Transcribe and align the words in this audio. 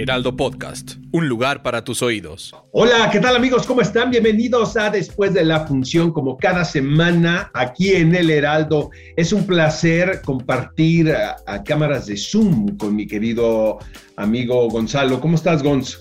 Heraldo 0.00 0.34
Podcast, 0.34 0.92
un 1.12 1.28
lugar 1.28 1.62
para 1.62 1.84
tus 1.84 2.00
oídos. 2.00 2.54
Hola, 2.72 3.10
¿qué 3.12 3.20
tal 3.20 3.36
amigos? 3.36 3.66
¿Cómo 3.66 3.82
están? 3.82 4.10
Bienvenidos 4.10 4.74
a 4.78 4.88
Después 4.88 5.34
de 5.34 5.44
la 5.44 5.66
Función, 5.66 6.10
como 6.10 6.38
cada 6.38 6.64
semana 6.64 7.50
aquí 7.52 7.92
en 7.92 8.14
el 8.14 8.30
Heraldo. 8.30 8.88
Es 9.14 9.30
un 9.34 9.46
placer 9.46 10.22
compartir 10.24 11.12
a, 11.12 11.36
a 11.46 11.62
cámaras 11.62 12.06
de 12.06 12.16
Zoom 12.16 12.78
con 12.78 12.96
mi 12.96 13.06
querido 13.06 13.78
amigo 14.16 14.70
Gonzalo. 14.70 15.20
¿Cómo 15.20 15.34
estás, 15.34 15.62
Gonz? 15.62 15.98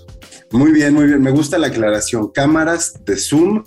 Muy 0.51 0.71
bien, 0.71 0.93
muy 0.93 1.07
bien. 1.07 1.21
Me 1.21 1.31
gusta 1.31 1.57
la 1.57 1.67
aclaración. 1.67 2.31
Cámaras 2.31 3.03
de 3.03 3.17
Zoom. 3.17 3.65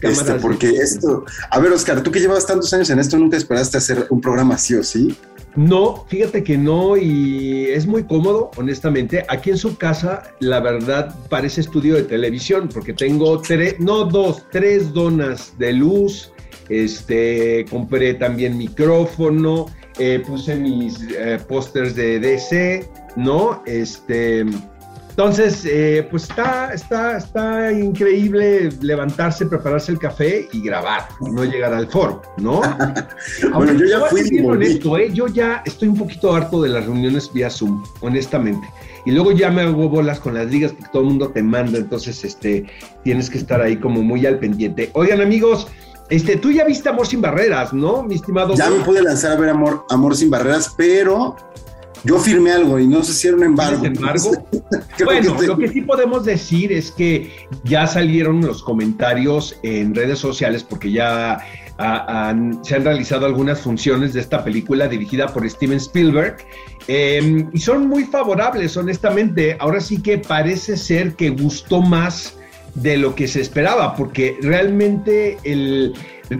Cámaras 0.00 0.28
Este, 0.28 0.34
porque 0.34 0.68
esto. 0.68 1.24
A 1.50 1.58
ver, 1.60 1.72
Oscar, 1.72 2.02
tú 2.02 2.10
que 2.10 2.20
llevas 2.20 2.44
tantos 2.44 2.70
años 2.74 2.90
en 2.90 2.98
esto, 2.98 3.16
nunca 3.16 3.38
esperaste 3.38 3.78
hacer 3.78 4.06
un 4.10 4.20
programa 4.20 4.56
así 4.56 4.74
o 4.74 4.84
sí. 4.84 5.16
No, 5.54 6.04
fíjate 6.08 6.42
que 6.42 6.56
no, 6.56 6.96
y 6.96 7.66
es 7.66 7.86
muy 7.86 8.04
cómodo, 8.04 8.50
honestamente. 8.56 9.24
Aquí 9.28 9.50
en 9.50 9.58
su 9.58 9.76
casa, 9.76 10.22
la 10.40 10.60
verdad, 10.60 11.14
parece 11.28 11.60
estudio 11.60 11.94
de 11.94 12.04
televisión, 12.04 12.68
porque 12.72 12.94
tengo 12.94 13.40
tres, 13.40 13.78
no 13.78 14.04
dos, 14.04 14.46
tres 14.50 14.92
donas 14.92 15.56
de 15.58 15.74
luz. 15.74 16.32
Este, 16.68 17.66
compré 17.68 18.14
también 18.14 18.56
micrófono, 18.56 19.66
eh, 19.98 20.22
puse 20.26 20.56
mis 20.56 20.98
eh, 21.10 21.38
pósters 21.46 21.94
de 21.94 22.18
DC, 22.18 22.88
¿no? 23.16 23.62
Este, 23.66 24.46
entonces, 25.12 25.66
eh, 25.66 26.08
pues 26.10 26.22
está, 26.22 26.72
está, 26.72 27.18
está 27.18 27.70
increíble 27.70 28.70
levantarse, 28.80 29.44
prepararse 29.44 29.92
el 29.92 29.98
café 29.98 30.48
y 30.54 30.62
grabar, 30.62 31.06
no 31.20 31.44
llegar 31.44 31.74
al 31.74 31.86
foro, 31.88 32.22
¿no? 32.38 32.62
Bueno, 33.54 33.74
yo 33.74 33.84
ya 33.84 34.00
fui 34.06 34.22
bien 34.30 34.46
honesto, 34.46 34.96
¿eh? 34.96 35.10
Yo 35.12 35.26
ya 35.26 35.62
estoy 35.66 35.88
un 35.88 35.98
poquito 35.98 36.34
harto 36.34 36.62
de 36.62 36.70
las 36.70 36.86
reuniones 36.86 37.30
vía 37.30 37.50
Zoom, 37.50 37.84
honestamente. 38.00 38.66
Y 39.04 39.10
luego 39.10 39.32
ya 39.32 39.50
me 39.50 39.60
hago 39.60 39.86
bolas 39.86 40.18
con 40.18 40.32
las 40.32 40.46
ligas 40.46 40.72
porque 40.72 40.88
todo 40.90 41.02
el 41.02 41.08
mundo 41.08 41.28
te 41.28 41.42
manda, 41.42 41.76
entonces 41.76 42.24
este, 42.24 42.64
tienes 43.04 43.28
que 43.28 43.36
estar 43.36 43.60
ahí 43.60 43.76
como 43.76 44.02
muy 44.02 44.24
al 44.24 44.38
pendiente. 44.38 44.88
Oigan, 44.94 45.20
amigos, 45.20 45.66
este, 46.08 46.38
tú 46.38 46.50
ya 46.50 46.64
viste 46.64 46.88
Amor 46.88 47.06
sin 47.06 47.20
Barreras, 47.20 47.74
¿no, 47.74 48.02
mi 48.02 48.14
estimado? 48.14 48.54
Ya 48.54 48.70
me 48.70 48.82
pude 48.82 49.02
lanzar 49.02 49.32
a 49.32 49.36
ver 49.36 49.50
Amor, 49.50 49.84
Amor 49.90 50.16
sin 50.16 50.30
Barreras, 50.30 50.72
pero 50.74 51.36
yo 52.04 52.18
firmé 52.18 52.52
algo 52.52 52.78
y 52.78 52.86
no 52.86 53.02
sé 53.02 53.12
si 53.12 53.28
era 53.28 53.36
un 53.36 53.44
embargo. 53.44 53.80
¿Tienes 53.80 53.98
embargo? 53.98 54.48
Bueno, 55.04 55.36
que 55.36 55.46
lo 55.46 55.56
que 55.56 55.68
sí 55.68 55.80
podemos 55.82 56.24
decir 56.24 56.72
es 56.72 56.90
que 56.90 57.30
ya 57.64 57.86
salieron 57.86 58.40
los 58.40 58.62
comentarios 58.62 59.56
en 59.62 59.94
redes 59.94 60.18
sociales 60.18 60.62
porque 60.62 60.92
ya 60.92 61.40
ah, 61.78 62.34
se 62.62 62.76
han 62.76 62.84
realizado 62.84 63.26
algunas 63.26 63.60
funciones 63.60 64.12
de 64.12 64.20
esta 64.20 64.44
película 64.44 64.86
dirigida 64.88 65.28
por 65.28 65.48
Steven 65.48 65.78
Spielberg 65.78 66.36
eh, 66.88 67.46
y 67.52 67.58
son 67.58 67.88
muy 67.88 68.04
favorables, 68.04 68.76
honestamente. 68.76 69.56
Ahora 69.58 69.80
sí 69.80 70.00
que 70.02 70.18
parece 70.18 70.76
ser 70.76 71.14
que 71.14 71.30
gustó 71.30 71.80
más 71.80 72.36
de 72.74 72.96
lo 72.96 73.14
que 73.14 73.28
se 73.28 73.40
esperaba 73.40 73.96
porque 73.96 74.36
realmente 74.40 75.38
el... 75.42 75.94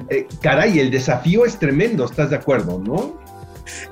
eh, 0.09 0.27
caray, 0.41 0.79
el 0.79 0.91
desafío 0.91 1.45
es 1.45 1.59
tremendo, 1.59 2.05
¿estás 2.05 2.31
de 2.31 2.37
acuerdo, 2.37 2.81
no? 2.85 3.23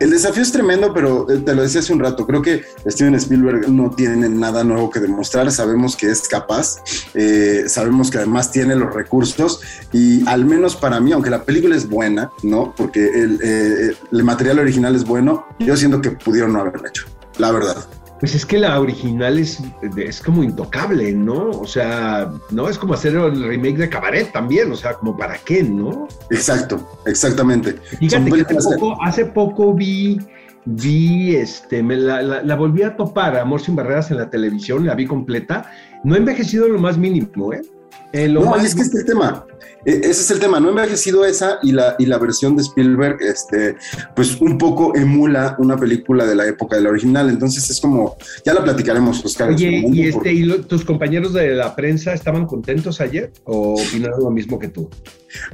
El 0.00 0.08
desafío 0.08 0.42
es 0.42 0.50
tremendo, 0.50 0.94
pero 0.94 1.30
eh, 1.30 1.38
te 1.44 1.54
lo 1.54 1.60
decía 1.60 1.80
hace 1.80 1.92
un 1.92 2.00
rato, 2.00 2.26
creo 2.26 2.40
que 2.40 2.64
Steven 2.86 3.14
Spielberg 3.16 3.68
no 3.68 3.90
tiene 3.90 4.30
nada 4.30 4.64
nuevo 4.64 4.88
que 4.88 4.98
demostrar, 4.98 5.52
sabemos 5.52 5.94
que 5.94 6.10
es 6.10 6.26
capaz, 6.26 6.76
eh, 7.12 7.64
sabemos 7.66 8.10
que 8.10 8.16
además 8.16 8.50
tiene 8.50 8.74
los 8.76 8.94
recursos 8.94 9.60
y 9.92 10.26
al 10.26 10.46
menos 10.46 10.74
para 10.74 11.00
mí, 11.00 11.12
aunque 11.12 11.28
la 11.28 11.44
película 11.44 11.76
es 11.76 11.86
buena, 11.86 12.30
¿no? 12.42 12.74
Porque 12.74 13.10
el, 13.10 13.40
eh, 13.42 13.94
el 14.10 14.24
material 14.24 14.60
original 14.60 14.96
es 14.96 15.04
bueno, 15.04 15.46
yo 15.58 15.76
siento 15.76 16.00
que 16.00 16.12
pudieron 16.12 16.54
no 16.54 16.60
haberlo 16.60 16.88
hecho, 16.88 17.04
la 17.36 17.52
verdad. 17.52 17.76
Pues 18.20 18.34
es 18.34 18.44
que 18.44 18.58
la 18.58 18.78
original 18.78 19.38
es, 19.38 19.58
es 19.96 20.20
como 20.20 20.44
intocable, 20.44 21.10
¿no? 21.12 21.50
O 21.50 21.66
sea, 21.66 22.30
no 22.50 22.68
es 22.68 22.76
como 22.78 22.92
hacer 22.94 23.14
el 23.16 23.42
remake 23.42 23.78
de 23.78 23.88
Cabaret 23.88 24.30
también, 24.30 24.70
o 24.70 24.76
sea, 24.76 24.92
como 24.94 25.16
para 25.16 25.38
qué, 25.38 25.62
¿no? 25.62 26.06
Exacto, 26.30 26.86
exactamente. 27.06 27.76
Fíjate 27.98 28.30
que 28.44 28.54
hace 28.58 28.68
poco, 28.78 29.02
hace 29.02 29.24
poco 29.24 29.72
vi, 29.74 30.20
vi, 30.66 31.34
este, 31.36 31.82
me 31.82 31.96
la, 31.96 32.20
la- 32.22 32.42
la 32.42 32.56
volví 32.56 32.82
a 32.82 32.94
topar, 32.94 33.36
Amor 33.38 33.60
sin 33.62 33.74
Barreras 33.74 34.10
en 34.10 34.18
la 34.18 34.28
televisión, 34.28 34.84
la 34.86 34.94
vi 34.94 35.06
completa. 35.06 35.70
No 36.04 36.14
ha 36.14 36.18
envejecido 36.18 36.66
en 36.66 36.74
lo 36.74 36.78
más 36.78 36.98
mínimo, 36.98 37.52
¿eh? 37.54 37.62
Lo 38.12 38.40
No, 38.44 38.50
más 38.50 38.62
y 38.62 38.66
es 38.66 38.74
que 38.74 38.82
este 38.82 38.96
es 38.98 39.02
el 39.04 39.06
tema. 39.08 39.46
E- 39.86 40.00
Ese 40.02 40.10
es 40.10 40.30
el 40.32 40.40
tema. 40.40 40.58
No 40.60 40.66
ha 40.66 40.70
envejecido 40.70 41.24
esa 41.24 41.58
y 41.62 41.72
la, 41.72 41.94
y 41.98 42.04
la 42.06 42.18
versión 42.18 42.54
de 42.56 42.62
Spielberg, 42.62 43.18
este, 43.22 43.76
pues 44.16 44.38
un 44.40 44.58
poco 44.58 44.94
emula 44.96 45.54
una 45.58 45.76
película 45.76 46.26
de 46.26 46.34
la 46.34 46.46
época 46.46 46.76
de 46.76 46.82
la 46.82 46.90
original. 46.90 47.30
Entonces 47.30 47.70
es 47.70 47.80
como, 47.80 48.16
ya 48.44 48.52
la 48.52 48.62
platicaremos, 48.64 49.24
Oscar. 49.24 49.50
Oye, 49.50 49.84
¿y, 49.90 50.00
este, 50.02 50.12
porque- 50.12 50.32
¿y 50.32 50.42
lo- 50.42 50.60
tus 50.62 50.84
compañeros 50.84 51.32
de 51.32 51.54
la 51.54 51.74
prensa 51.76 52.12
estaban 52.12 52.46
contentos 52.46 53.00
ayer 53.00 53.32
o 53.44 53.80
opinaron 53.80 54.20
lo 54.22 54.30
mismo 54.30 54.58
que 54.58 54.68
tú? 54.68 54.90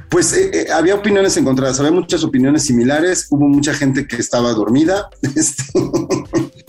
Pues 0.09 0.33
eh, 0.33 0.49
eh, 0.53 0.65
había 0.73 0.95
opiniones 0.95 1.37
encontradas, 1.37 1.79
había 1.79 1.91
muchas 1.91 2.23
opiniones 2.23 2.63
similares. 2.63 3.27
Hubo 3.29 3.47
mucha 3.47 3.73
gente 3.73 4.07
que 4.07 4.17
estaba 4.17 4.51
dormida 4.53 5.09
este, 5.35 5.63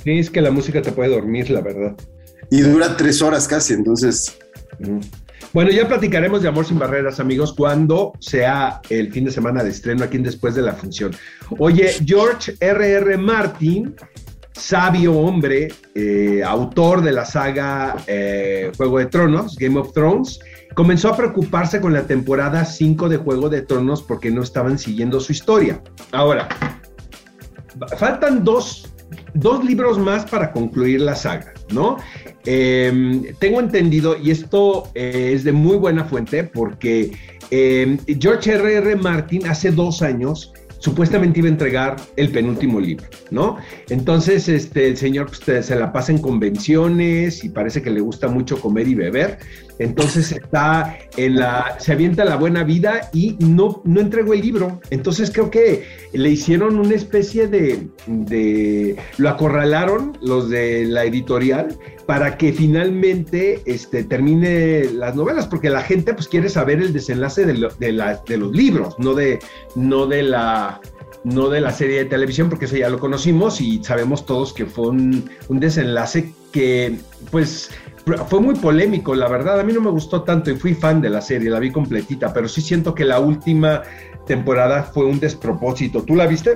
Sí, 0.05 0.19
es 0.19 0.31
que 0.31 0.41
la 0.43 0.51
música 0.53 0.81
te 0.83 0.93
puede 0.93 1.11
dormir, 1.11 1.51
la 1.51 1.61
verdad. 1.61 1.97
y 2.51 2.61
dura 2.61 2.97
tres 2.97 3.21
horas 3.23 3.49
casi. 3.49 3.73
Entonces, 3.75 4.37
Mm. 4.81 5.01
Bueno, 5.53 5.71
ya 5.71 5.89
platicaremos 5.89 6.43
de 6.43 6.49
Amor 6.49 6.67
sin 6.67 6.79
Barreras, 6.79 7.21
amigos, 7.21 7.55
cuando 7.55 8.13
sea 8.21 8.83
el 8.91 9.11
fin 9.11 9.25
de 9.25 9.31
semana 9.31 9.65
de 9.65 9.71
estreno 9.71 10.05
aquí 10.05 10.19
en 10.19 10.23
Después 10.23 10.55
de 10.55 10.63
la 10.63 10.75
Función. 10.75 11.13
Oye, 11.59 11.95
George 12.05 12.55
R.R. 12.61 13.13
R. 13.13 13.17
Martin, 13.17 13.95
sabio 14.53 15.15
hombre, 15.15 15.69
eh, 15.95 16.43
autor 16.45 17.01
de 17.03 17.13
la 17.13 17.25
saga 17.25 17.97
eh, 18.07 18.71
Juego 18.77 18.99
de 18.99 19.07
Tronos, 19.07 19.57
Game 19.57 19.79
of 19.79 19.93
Thrones, 19.95 20.39
comenzó 20.75 21.09
a 21.09 21.17
preocuparse 21.17 21.81
con 21.81 21.95
la 21.95 22.03
temporada 22.03 22.65
5 22.67 23.09
de 23.09 23.17
Juego 23.17 23.49
de 23.49 23.63
Tronos 23.63 24.03
porque 24.03 24.31
no 24.31 24.43
estaban 24.43 24.79
siguiendo 24.79 25.19
su 25.19 25.33
historia. 25.33 25.81
Ahora, 26.13 26.49
faltan 27.97 28.45
dos, 28.45 28.93
dos 29.33 29.65
libros 29.65 29.99
más 29.99 30.27
para 30.27 30.53
concluir 30.53 31.01
la 31.01 31.15
saga, 31.15 31.55
¿no? 31.71 31.97
Eh, 32.45 33.35
tengo 33.39 33.61
entendido, 33.61 34.17
y 34.17 34.31
esto 34.31 34.91
eh, 34.95 35.33
es 35.35 35.45
de 35.45 35.53
muy 35.53 35.77
buena 35.77 36.05
fuente, 36.05 36.45
porque 36.45 37.13
eh, 37.51 37.99
George 38.19 38.53
R.R. 38.53 38.77
R. 38.77 38.97
Martin 38.97 39.47
hace 39.47 39.71
dos 39.71 40.03
años 40.03 40.53
supuestamente 40.79 41.41
iba 41.41 41.49
a 41.49 41.53
entregar 41.53 41.97
el 42.17 42.31
penúltimo 42.31 42.81
libro, 42.81 43.07
¿no? 43.31 43.59
Entonces, 43.89 44.49
este, 44.49 44.89
el 44.89 44.97
señor 44.97 45.27
pues, 45.27 45.67
se 45.67 45.77
la 45.77 45.93
pasa 45.93 46.13
en 46.13 46.19
convenciones 46.19 47.45
y 47.45 47.49
parece 47.49 47.83
que 47.83 47.91
le 47.91 48.01
gusta 48.01 48.29
mucho 48.29 48.61
comer 48.61 48.87
y 48.89 48.95
beber. 48.95 49.39
Entonces 49.79 50.33
está 50.33 50.99
en 51.17 51.37
la, 51.37 51.77
se 51.79 51.93
avienta 51.93 52.25
la 52.25 52.37
buena 52.37 52.65
vida 52.65 53.11
y 53.13 53.37
no, 53.39 53.81
no 53.85 54.01
entregó 54.01 54.35
el 54.35 54.41
libro. 54.41 54.81
Entonces 54.91 55.31
creo 55.31 55.51
que 55.51 55.85
le 56.13 56.31
hicieron 56.31 56.79
una 56.79 56.95
especie 56.95 57.49
de, 57.49 57.89
lo 59.19 59.29
acorralaron 59.29 60.19
los 60.21 60.51
de 60.51 60.85
la 60.85 61.05
editorial 61.05 61.77
para 62.07 62.39
que 62.39 62.53
finalmente 62.53 63.63
este, 63.67 64.05
termine 64.05 64.85
las 64.93 65.15
novelas, 65.15 65.47
porque 65.47 65.71
la 65.71 65.83
gente 65.83 66.15
pues 66.15 66.27
quiere 66.27 66.49
saber 66.49 66.81
el 66.81 66.93
desenlace 66.93 67.45
de, 67.45 67.69
de 67.79 68.37
los 68.39 68.53
libros, 68.53 68.95
no 68.99 69.15
de, 69.15 69.39
no 69.75 70.07
de 70.07 70.23
la 70.23 70.81
no 71.25 71.49
de 71.49 71.61
la 71.61 71.73
serie 71.73 71.99
de 71.99 72.05
televisión, 72.05 72.49
porque 72.49 72.67
eso 72.67 72.77
ya 72.77 72.89
lo 72.89 72.99
conocimos 72.99 73.61
y 73.61 73.83
sabemos 73.83 74.25
todos 74.25 74.53
que 74.53 74.67
fue 74.67 74.89
un, 74.89 75.31
un 75.49 75.61
desenlace 75.61 76.33
que, 76.53 76.97
pues, 77.31 77.71
fue 78.29 78.41
muy 78.41 78.55
polémico, 78.55 79.15
la 79.15 79.29
verdad. 79.29 79.61
A 79.61 79.63
mí 79.63 79.73
no 79.73 79.81
me 79.81 79.91
gustó 79.91 80.23
tanto 80.23 80.51
y 80.51 80.57
fui 80.57 80.75
fan 80.75 81.01
de 81.01 81.11
la 81.11 81.21
serie, 81.21 81.51
la 81.51 81.59
vi 81.59 81.71
completita, 81.71 82.33
pero 82.33 82.49
sí 82.49 82.61
siento 82.61 82.95
que 82.95 83.05
la 83.05 83.21
última 83.21 83.83
temporada 84.27 84.83
fue 84.83 85.07
un 85.07 85.19
despropósito. 85.19 86.03
¿Tú 86.03 86.15
la 86.15 86.27
viste? 86.27 86.55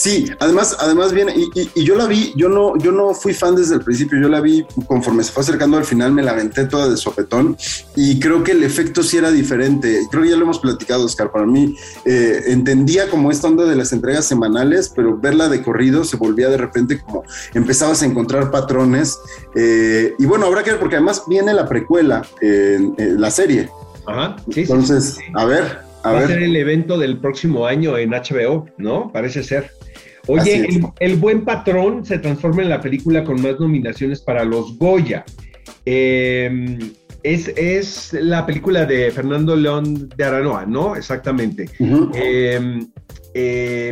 Sí, 0.00 0.32
además, 0.38 0.78
además 0.80 1.12
viene, 1.12 1.34
y, 1.36 1.84
yo 1.84 1.94
la 1.94 2.06
vi, 2.06 2.32
yo 2.34 2.48
no, 2.48 2.74
yo 2.78 2.90
no 2.90 3.12
fui 3.12 3.34
fan 3.34 3.54
desde 3.54 3.74
el 3.74 3.82
principio, 3.82 4.18
yo 4.18 4.30
la 4.30 4.40
vi 4.40 4.64
conforme 4.86 5.22
se 5.22 5.30
fue 5.30 5.42
acercando 5.42 5.76
al 5.76 5.84
final, 5.84 6.10
me 6.12 6.22
la 6.22 6.30
aventé 6.30 6.64
toda 6.64 6.88
de 6.88 6.96
sopetón 6.96 7.54
y 7.96 8.18
creo 8.18 8.42
que 8.42 8.52
el 8.52 8.62
efecto 8.62 9.02
sí 9.02 9.18
era 9.18 9.30
diferente. 9.30 10.00
Creo 10.10 10.22
que 10.22 10.30
ya 10.30 10.36
lo 10.36 10.44
hemos 10.44 10.58
platicado, 10.58 11.04
Oscar. 11.04 11.30
Para 11.30 11.44
mí, 11.44 11.76
eh, 12.06 12.44
entendía 12.46 13.10
como 13.10 13.30
esta 13.30 13.48
onda 13.48 13.66
de 13.66 13.76
las 13.76 13.92
entregas 13.92 14.24
semanales, 14.24 14.90
pero 14.96 15.18
verla 15.18 15.50
de 15.50 15.62
corrido 15.62 16.02
se 16.04 16.16
volvía 16.16 16.48
de 16.48 16.56
repente 16.56 17.02
como 17.02 17.22
empezabas 17.52 18.00
a 18.00 18.06
encontrar 18.06 18.50
patrones. 18.50 19.18
Eh, 19.54 20.14
y 20.18 20.24
bueno, 20.24 20.46
habrá 20.46 20.62
que 20.62 20.70
ver, 20.70 20.80
porque 20.80 20.96
además 20.96 21.24
viene 21.26 21.52
la 21.52 21.68
precuela 21.68 22.26
en, 22.40 22.94
la 23.20 23.30
serie. 23.30 23.68
Ajá, 24.06 24.36
sí, 24.50 24.62
Entonces, 24.62 25.18
a 25.34 25.44
ver. 25.44 25.89
A 26.02 26.12
Va 26.12 26.20
a 26.20 26.26
ser 26.26 26.42
el 26.42 26.56
evento 26.56 26.98
del 26.98 27.18
próximo 27.18 27.66
año 27.66 27.96
en 27.98 28.10
HBO, 28.10 28.66
¿no? 28.78 29.10
Parece 29.12 29.42
ser. 29.42 29.70
Oye, 30.26 30.68
el, 31.00 31.16
Buen 31.16 31.44
Patrón 31.44 32.04
se 32.04 32.18
transforma 32.18 32.62
en 32.62 32.68
la 32.68 32.80
película 32.80 33.24
con 33.24 33.40
más 33.42 33.58
nominaciones 33.58 34.20
para 34.20 34.44
los 34.44 34.78
Goya. 34.78 35.24
Em, 35.84 36.78
es, 37.22 37.48
es, 37.56 38.12
la 38.12 38.46
película 38.46 38.86
de 38.86 39.10
Fernando 39.10 39.56
León 39.56 40.08
de 40.16 40.24
Aranoa, 40.24 40.66
¿no? 40.66 40.96
Exactamente. 40.96 41.68
Eh, 42.14 42.80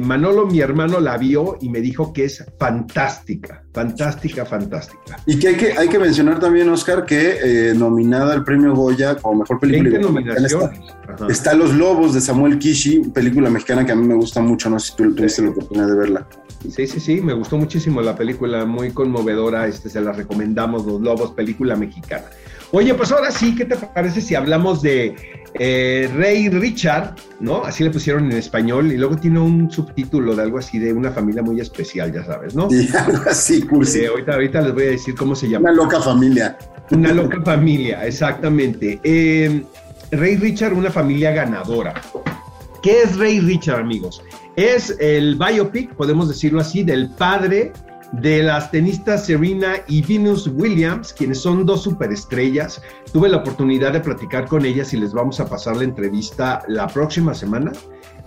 Manolo, 0.03 0.47
mi 0.47 0.61
hermano, 0.61 1.01
la 1.01 1.17
vio 1.17 1.59
y 1.61 1.69
me 1.69 1.81
dijo 1.81 2.13
que 2.13 2.25
es 2.25 2.45
fantástica, 2.59 3.65
fantástica, 3.73 4.45
fantástica. 4.45 5.21
Y 5.27 5.39
que 5.39 5.49
hay 5.49 5.55
que, 5.57 5.79
hay 5.79 5.89
que 5.89 5.99
mencionar 5.99 6.41
también, 6.41 6.69
Oscar, 6.69 7.05
que 7.05 7.39
eh, 7.71 7.75
nominada 7.75 8.33
al 8.35 8.45
premio 8.45 8.75
Goya 8.75 9.17
como 9.17 9.41
mejor 9.41 9.61
película. 9.61 10.01
Está, 10.37 10.73
está, 11.29 11.55
Los 11.55 11.75
Lobos 11.75 12.15
de 12.15 12.21
Samuel 12.21 12.59
Kishi, 12.59 13.01
película 13.15 13.51
mexicana 13.51 13.87
que 13.87 13.93
a 13.93 13.97
mí 13.97 14.07
me 14.07 14.15
gusta 14.15 14.41
mucho, 14.41 14.69
no 14.71 14.79
sé 14.79 14.91
si 14.91 14.97
tú 14.97 15.15
tuviste 15.15 15.43
la 15.43 15.51
oportunidad 15.51 15.87
de 15.87 15.95
verla. 15.97 16.29
Sí, 16.69 16.87
sí, 16.87 16.99
sí, 16.99 17.21
me 17.21 17.35
gustó 17.35 17.57
muchísimo 17.57 18.03
la 18.03 18.17
película, 18.17 18.65
muy 18.65 18.91
conmovedora, 18.91 19.67
este, 19.69 19.89
se 19.89 20.01
la 20.01 20.13
recomendamos, 20.13 20.85
Los 20.85 21.01
Lobos, 21.01 21.33
película 21.33 21.77
mexicana. 21.77 22.25
Oye, 22.71 22.93
pues 22.95 23.11
ahora 23.13 23.31
sí, 23.31 23.55
¿qué 23.55 23.65
te 23.65 23.77
parece 23.77 24.21
si 24.21 24.35
hablamos 24.35 24.83
de 24.83 25.17
eh, 25.55 26.11
Rey 26.15 26.49
Richard, 26.49 27.15
¿no? 27.41 27.65
Así 27.65 27.85
le 27.85 27.91
pusieron 27.91 28.31
en 28.31 28.39
español, 28.39 28.93
y 28.93 28.97
luego 28.97 29.17
tiene 29.17 29.41
un 29.41 29.71
subtítulo 29.71 30.37
de 30.37 30.43
algo 30.43 30.59
así 30.59 30.79
de 30.79 30.93
una 30.93 31.11
familia 31.11 31.43
muy 31.43 31.61
especial, 31.61 32.13
ya 32.13 32.25
sabes, 32.25 32.55
¿no? 32.55 32.71
Sí, 32.71 32.89
algo 32.97 33.23
así, 33.29 33.63
cursi. 33.63 34.01
Eh, 34.01 34.09
ahorita, 34.09 34.35
ahorita 34.35 34.61
les 34.63 34.75
voy 34.75 34.83
a 34.85 34.91
decir 34.91 35.15
cómo 35.15 35.35
se 35.35 35.49
llama. 35.49 35.71
Una 35.71 35.83
loca 35.83 36.01
familia. 36.01 36.57
Una 36.91 37.13
loca 37.13 37.41
familia, 37.43 38.07
exactamente. 38.07 39.01
Eh, 39.03 39.63
Rey 40.11 40.37
Richard, 40.37 40.73
una 40.73 40.91
familia 40.91 41.33
ganadora. 41.33 41.95
¿Qué 42.83 43.03
es 43.03 43.17
Rey 43.17 43.41
Richard, 43.41 43.81
amigos? 43.81 44.23
Es 44.57 44.97
el 45.01 45.37
biopic, 45.37 45.95
podemos 45.95 46.29
decirlo 46.29 46.61
así, 46.61 46.83
del 46.83 47.11
padre 47.11 47.73
de 48.13 48.43
las 48.43 48.71
tenistas 48.71 49.27
Serena 49.27 49.77
y 49.87 50.03
Venus 50.03 50.51
Williams, 50.55 51.13
quienes 51.13 51.41
son 51.41 51.67
dos 51.67 51.83
superestrellas. 51.83 52.83
Tuve 53.13 53.29
la 53.29 53.39
oportunidad 53.39 53.93
de 53.93 54.01
platicar 54.01 54.47
con 54.47 54.65
ellas 54.65 54.93
y 54.93 54.97
les 54.97 55.13
vamos 55.13 55.41
a 55.41 55.49
pasar 55.49 55.77
la 55.77 55.85
entrevista 55.85 56.63
la 56.69 56.87
próxima 56.87 57.35
semana, 57.35 57.73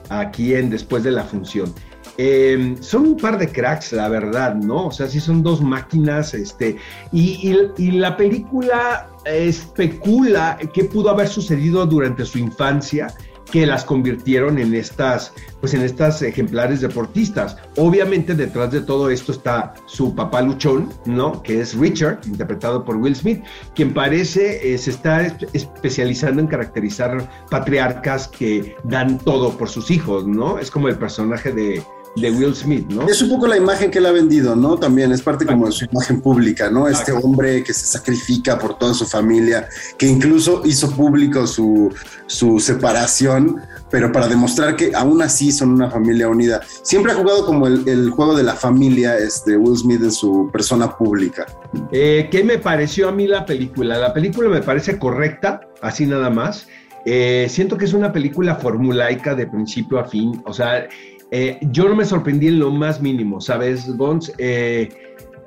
aquí 0.10 0.54
en 0.54 0.70
Después 0.70 1.04
de 1.04 1.12
la 1.12 1.24
Función. 1.24 1.74
Em, 2.18 2.82
son 2.82 3.08
un 3.08 3.18
par 3.18 3.38
de 3.38 3.48
cracks, 3.48 3.94
la 3.94 4.10
verdad, 4.10 4.56
¿no? 4.56 4.88
O 4.88 4.92
sea, 4.92 5.08
sí 5.08 5.20
son 5.20 5.42
dos 5.42 5.62
máquinas, 5.62 6.34
este, 6.34 6.78
y, 7.12 7.56
y 7.78 7.92
la 7.92 8.18
película 8.18 9.10
especula 9.26 10.58
qué 10.74 10.84
pudo 10.84 11.10
haber 11.10 11.28
sucedido 11.28 11.86
durante 11.86 12.26
su 12.26 12.38
infancia 12.38 13.08
que 13.52 13.66
las 13.66 13.84
convirtieron 13.84 14.58
en 14.58 14.74
estas, 14.74 15.34
pues 15.60 15.74
en 15.74 15.82
estas 15.82 16.22
ejemplares 16.22 16.82
deportistas. 16.82 17.58
Obviamente 17.76 18.34
detrás 18.34 18.72
de 18.72 18.82
todo 18.82 19.10
esto 19.10 19.32
está 19.32 19.74
su 19.86 20.16
papá 20.16 20.42
luchón, 20.42 20.90
¿no? 21.06 21.44
Que 21.44 21.62
es 21.62 21.76
Richard, 21.76 22.20
interpretado 22.26 22.84
por 22.84 22.96
Will 22.96 23.16
Smith, 23.16 23.44
quien 23.76 23.94
parece 23.94 24.74
eh, 24.74 24.78
se 24.78 24.92
está 24.92 25.28
especializando 25.54 26.42
en 26.42 26.48
caracterizar 26.48 27.30
patriarcas 27.50 28.28
que 28.28 28.76
dan 28.86 29.18
todo 29.20 29.58
por 29.58 29.70
sus 29.70 29.92
hijos, 29.92 30.26
¿no? 30.26 30.58
Es 30.58 30.72
como 30.72 30.88
el 30.88 30.98
personaje 30.98 31.52
de 31.52 31.84
de 32.16 32.30
Will 32.30 32.54
Smith, 32.54 32.88
¿no? 32.90 33.08
Es 33.08 33.22
un 33.22 33.30
poco 33.30 33.48
la 33.48 33.58
imagen 33.58 33.90
que 33.90 34.00
él 34.00 34.06
ha 34.06 34.12
vendido, 34.12 34.56
¿no? 34.56 34.78
También 34.78 35.12
es 35.12 35.22
parte 35.22 35.46
como 35.46 35.68
de 35.68 35.72
su 35.72 35.86
imagen 35.86 36.22
pública, 36.22 36.70
¿no? 36.70 36.88
Este 36.88 37.12
hombre 37.12 37.64
que 37.64 37.74
se 37.74 37.86
sacrifica 37.86 38.60
por 38.60 38.78
toda 38.78 38.94
su 38.94 39.06
familia, 39.06 39.70
que 39.98 40.08
incluso 40.08 40.62
hizo 40.66 40.92
público 40.92 41.48
su, 41.48 41.94
su 42.28 42.60
separación, 42.60 43.62
pero 43.90 44.12
para 44.12 44.28
demostrar 44.28 44.76
que 44.76 44.92
aún 44.94 45.22
así 45.22 45.52
son 45.52 45.72
una 45.72 45.90
familia 45.90 46.28
unida. 46.28 46.62
Siempre 46.82 47.14
ha 47.14 47.16
jugado 47.16 47.46
como 47.46 47.68
el, 47.68 48.10
juego 48.10 48.36
de 48.36 48.44
la 48.44 48.56
familia, 48.56 49.18
este 49.18 49.56
Will 49.56 49.78
Smith 49.78 50.02
en 50.04 50.12
su 50.12 50.50
persona 50.52 50.98
pública. 50.98 51.46
Eh, 51.92 52.28
¿Qué 52.30 52.44
me 52.44 52.58
pareció 52.58 53.10
a 53.10 53.12
mí 53.12 53.28
la 53.28 53.46
película? 53.46 53.98
La 53.98 54.14
película 54.14 54.50
me 54.50 54.62
parece 54.62 55.00
correcta, 55.00 55.62
así 55.82 56.06
nada 56.06 56.30
más. 56.30 56.68
Eh, 57.06 57.48
siento 57.50 57.78
que 57.78 57.86
es 57.86 57.94
una 57.94 58.12
película 58.12 58.56
formulaica 58.56 59.34
de 59.34 59.48
principio 59.48 60.00
a 60.00 60.06
fin. 60.06 60.42
O 60.46 60.54
sea, 60.54 60.88
eh, 61.32 61.58
yo 61.72 61.88
no 61.88 61.96
me 61.96 62.06
sorprendí 62.06 62.48
en 62.48 62.60
lo 62.60 62.72
más 62.72 63.02
mínimo, 63.02 63.40
¿sabes, 63.42 63.88
Gons? 63.96 64.32
Eh, 64.38 64.90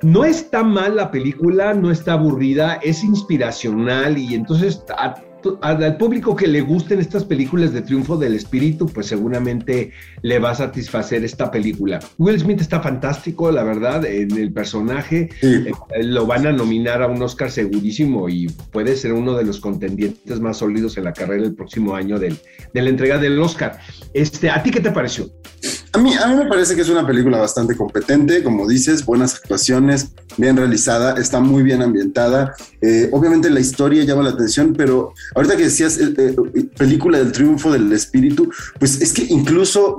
no 0.01 0.25
está 0.25 0.63
mal 0.63 0.97
la 0.97 1.11
película, 1.11 1.73
no 1.73 1.91
está 1.91 2.13
aburrida, 2.13 2.79
es 2.83 3.03
inspiracional 3.03 4.17
y 4.17 4.35
entonces 4.35 4.83
al 5.61 5.97
público 5.97 6.35
que 6.35 6.47
le 6.47 6.61
gusten 6.61 6.99
estas 6.99 7.23
películas 7.23 7.73
de 7.73 7.81
triunfo 7.81 8.17
del 8.17 8.33
espíritu, 8.33 8.87
pues 8.87 9.07
seguramente 9.07 9.91
le 10.21 10.39
va 10.39 10.51
a 10.51 10.55
satisfacer 10.55 11.23
esta 11.23 11.51
película. 11.51 11.99
Will 12.17 12.39
Smith 12.39 12.61
está 12.61 12.81
fantástico, 12.81 13.51
la 13.51 13.63
verdad, 13.63 14.05
en 14.05 14.31
el 14.37 14.51
personaje. 14.51 15.29
Eh, 15.41 15.71
lo 16.01 16.25
van 16.25 16.47
a 16.47 16.51
nominar 16.51 17.01
a 17.01 17.07
un 17.07 17.21
Oscar 17.21 17.51
segurísimo 17.51 18.27
y 18.29 18.47
puede 18.71 18.95
ser 18.95 19.13
uno 19.13 19.35
de 19.35 19.45
los 19.45 19.59
contendientes 19.59 20.39
más 20.39 20.57
sólidos 20.57 20.97
en 20.97 21.03
la 21.03 21.13
carrera 21.13 21.43
el 21.43 21.53
próximo 21.53 21.95
año 21.95 22.19
de 22.19 22.35
la 22.73 22.89
entrega 22.89 23.17
del 23.17 23.39
Oscar. 23.39 23.79
Este, 24.13 24.49
¿A 24.49 24.61
ti 24.63 24.71
qué 24.71 24.79
te 24.79 24.91
pareció? 24.91 25.29
A 25.95 25.97
mí, 25.97 26.13
a 26.13 26.27
mí 26.27 26.35
me 26.35 26.45
parece 26.47 26.75
que 26.75 26.81
es 26.81 26.89
una 26.89 27.07
película 27.07 27.37
bastante 27.37 27.73
competente, 27.77 28.43
como 28.43 28.67
dices, 28.67 29.05
buenas 29.05 29.35
actuaciones, 29.35 30.09
bien 30.35 30.57
realizada, 30.57 31.17
está 31.17 31.39
muy 31.39 31.63
bien 31.63 31.81
ambientada. 31.81 32.53
Eh, 32.81 33.07
obviamente 33.13 33.49
la 33.49 33.61
historia 33.61 34.03
llama 34.03 34.23
la 34.23 34.31
atención, 34.31 34.73
pero 34.77 35.13
ahorita 35.33 35.55
que 35.55 35.63
decías 35.63 35.97
eh, 35.97 36.13
eh, 36.17 36.35
película 36.77 37.19
del 37.19 37.31
triunfo 37.31 37.71
del 37.71 37.89
espíritu, 37.93 38.51
pues 38.77 39.01
es 39.01 39.13
que 39.13 39.25
incluso 39.29 39.97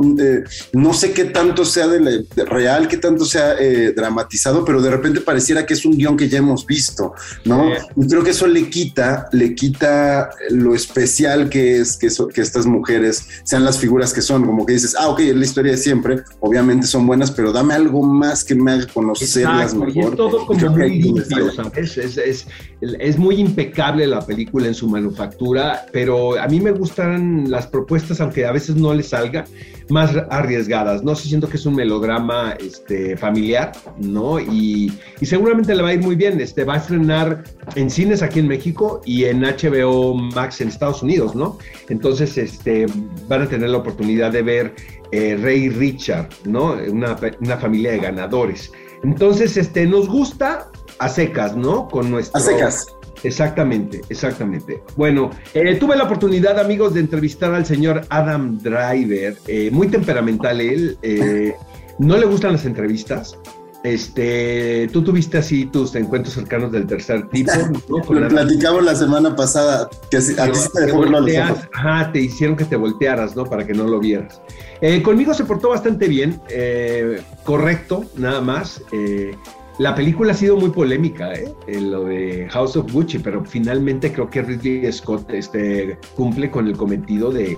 no 0.74 0.92
sé 0.92 1.12
qué 1.12 1.24
tanto 1.24 1.64
sea 1.64 1.88
de, 1.88 2.26
real, 2.44 2.88
qué 2.88 2.98
tanto 2.98 3.24
sea 3.24 3.54
dramatizado, 3.96 4.66
pero 4.66 4.82
de 4.82 4.90
repente 4.90 5.22
pareciera 5.22 5.64
que 5.64 5.72
es 5.72 5.86
un 5.86 5.96
guion 5.96 6.18
que 6.18 6.28
ya 6.28 6.38
hemos 6.38 6.66
visto, 6.66 7.14
¿no? 7.46 7.70
Y 7.96 8.06
creo 8.06 8.22
que 8.22 8.32
eso 8.32 8.46
le 8.46 8.68
quita, 8.68 9.30
le 9.32 9.54
quita 9.54 10.28
lo 10.50 10.74
especial 10.74 11.48
que 11.48 11.80
es 11.80 11.96
que, 11.96 12.08
que 12.34 12.42
estas 12.42 12.66
mujeres 12.66 13.26
sean 13.44 13.64
las 13.64 13.78
figuras 13.78 14.12
que 14.12 14.20
son, 14.20 14.44
como 14.44 14.66
que 14.66 14.74
dices, 14.74 14.94
ah, 14.98 15.08
ok, 15.08 15.20
la 15.34 15.44
historia 15.44 15.72
es 15.72 15.85
siempre, 15.86 16.16
obviamente 16.40 16.86
son 16.86 17.06
buenas, 17.06 17.30
pero 17.30 17.52
dame 17.52 17.74
algo 17.74 18.02
más 18.02 18.42
que 18.44 18.56
me 18.56 18.72
haga 18.72 18.86
conocerlas 18.92 19.72
mejor. 19.74 20.12
es 20.12 20.16
todo 20.16 20.44
como 20.44 20.70
muy 20.70 21.00
limpio, 21.00 21.52
¿sabes? 21.52 21.96
Es, 21.96 22.18
es, 22.18 22.46
es, 22.80 23.18
muy 23.18 23.36
impecable 23.36 24.04
la 24.06 24.20
película 24.20 24.66
en 24.66 24.74
su 24.74 24.88
manufactura, 24.88 25.86
pero 25.92 26.38
a 26.40 26.48
mí 26.48 26.60
me 26.60 26.72
gustan 26.72 27.48
las 27.48 27.68
propuestas, 27.68 28.20
aunque 28.20 28.44
a 28.46 28.52
veces 28.52 28.74
no 28.74 28.92
les 28.94 29.10
salga, 29.10 29.44
más 29.88 30.10
arriesgadas, 30.30 31.04
¿no? 31.04 31.14
Sí 31.14 31.28
siento 31.28 31.48
que 31.48 31.56
es 31.56 31.66
un 31.66 31.76
melodrama 31.76 32.56
este, 32.58 33.16
familiar, 33.16 33.72
¿no? 33.98 34.40
Y, 34.40 34.92
y 35.20 35.26
seguramente 35.26 35.74
le 35.74 35.82
va 35.82 35.90
a 35.90 35.94
ir 35.94 36.00
muy 36.00 36.16
bien. 36.16 36.40
Este, 36.40 36.64
va 36.64 36.74
a 36.74 36.78
estrenar 36.78 37.44
en 37.76 37.88
cines 37.90 38.22
aquí 38.22 38.40
en 38.40 38.48
México 38.48 39.00
y 39.04 39.24
en 39.24 39.42
HBO 39.42 40.14
Max 40.14 40.60
en 40.60 40.68
Estados 40.68 41.02
Unidos, 41.02 41.36
¿no? 41.36 41.58
Entonces, 41.88 42.36
este, 42.36 42.86
van 43.28 43.42
a 43.42 43.48
tener 43.48 43.70
la 43.70 43.78
oportunidad 43.78 44.32
de 44.32 44.42
ver 44.42 44.74
eh, 45.12 45.36
Rey 45.40 45.68
Richard, 45.68 46.28
¿no? 46.44 46.74
Una, 46.90 47.16
una, 47.40 47.56
familia 47.56 47.92
de 47.92 47.98
ganadores. 47.98 48.72
Entonces, 49.02 49.56
este, 49.56 49.86
nos 49.86 50.08
gusta 50.08 50.70
a 50.98 51.08
secas, 51.08 51.56
¿no? 51.56 51.88
Con 51.88 52.10
nuestro... 52.10 52.38
A 52.38 52.42
secas. 52.42 52.86
Exactamente, 53.22 54.02
exactamente. 54.08 54.82
Bueno, 54.96 55.30
eh, 55.54 55.74
tuve 55.76 55.96
la 55.96 56.04
oportunidad, 56.04 56.58
amigos, 56.58 56.94
de 56.94 57.00
entrevistar 57.00 57.54
al 57.54 57.64
señor 57.64 58.02
Adam 58.10 58.58
Driver, 58.58 59.36
eh, 59.46 59.70
muy 59.72 59.88
temperamental 59.88 60.60
él, 60.60 60.98
no 61.98 62.16
le 62.16 62.26
gustan 62.26 62.52
las 62.52 62.66
entrevistas, 62.66 63.38
este, 63.86 64.88
tú 64.92 65.02
tuviste 65.02 65.38
así 65.38 65.66
tus 65.66 65.94
encuentros 65.94 66.34
cercanos 66.34 66.72
del 66.72 66.86
tercer 66.86 67.28
tipo, 67.28 67.52
¿no? 67.88 68.02
Lo 68.20 68.28
platicamos 68.28 68.84
la 68.84 68.94
semana 68.94 69.34
pasada, 69.36 69.88
que 70.10 70.16
a 70.16 70.20
ti 70.20 70.58
te 70.74 70.86
dejó 70.86 71.00
verlo 71.00 71.24
Ajá, 71.72 72.10
te 72.12 72.20
hicieron 72.20 72.56
que 72.56 72.64
te 72.64 72.76
voltearas, 72.76 73.36
¿no? 73.36 73.44
Para 73.44 73.66
que 73.66 73.74
no 73.74 73.84
lo 73.84 74.00
vieras. 74.00 74.40
Eh, 74.80 75.02
conmigo 75.02 75.34
se 75.34 75.44
portó 75.44 75.68
bastante 75.70 76.08
bien, 76.08 76.40
eh, 76.48 77.22
correcto, 77.44 78.04
nada 78.16 78.40
más. 78.40 78.82
Eh, 78.92 79.36
la 79.78 79.94
película 79.94 80.32
ha 80.32 80.36
sido 80.36 80.56
muy 80.56 80.70
polémica, 80.70 81.34
¿eh? 81.34 81.54
lo 81.80 82.04
de 82.04 82.48
House 82.50 82.76
of 82.76 82.90
Gucci, 82.92 83.18
pero 83.18 83.44
finalmente 83.44 84.12
creo 84.12 84.28
que 84.28 84.42
Ridley 84.42 84.90
Scott 84.90 85.30
este, 85.30 85.98
cumple 86.16 86.50
con 86.50 86.66
el 86.66 86.76
cometido 86.76 87.30
de, 87.30 87.56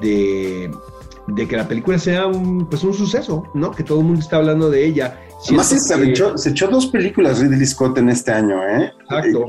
de 0.00 0.70
de 1.34 1.46
que 1.46 1.56
la 1.56 1.66
película 1.66 1.98
sea 1.98 2.26
un, 2.26 2.68
pues 2.68 2.82
un 2.84 2.94
suceso, 2.94 3.44
¿no? 3.54 3.70
Que 3.70 3.82
todo 3.82 4.00
el 4.00 4.06
mundo 4.06 4.20
está 4.20 4.36
hablando 4.36 4.70
de 4.70 4.86
ella. 4.86 5.20
Además, 5.46 5.68
se, 5.68 6.04
echó, 6.04 6.36
se, 6.36 6.50
echó, 6.50 6.68
dos 6.68 6.88
películas 6.88 7.40
Ridley 7.40 7.64
Scott 7.64 7.96
en 7.98 8.10
este 8.10 8.30
año, 8.30 8.62
¿eh? 8.62 8.92
Exacto. 9.00 9.46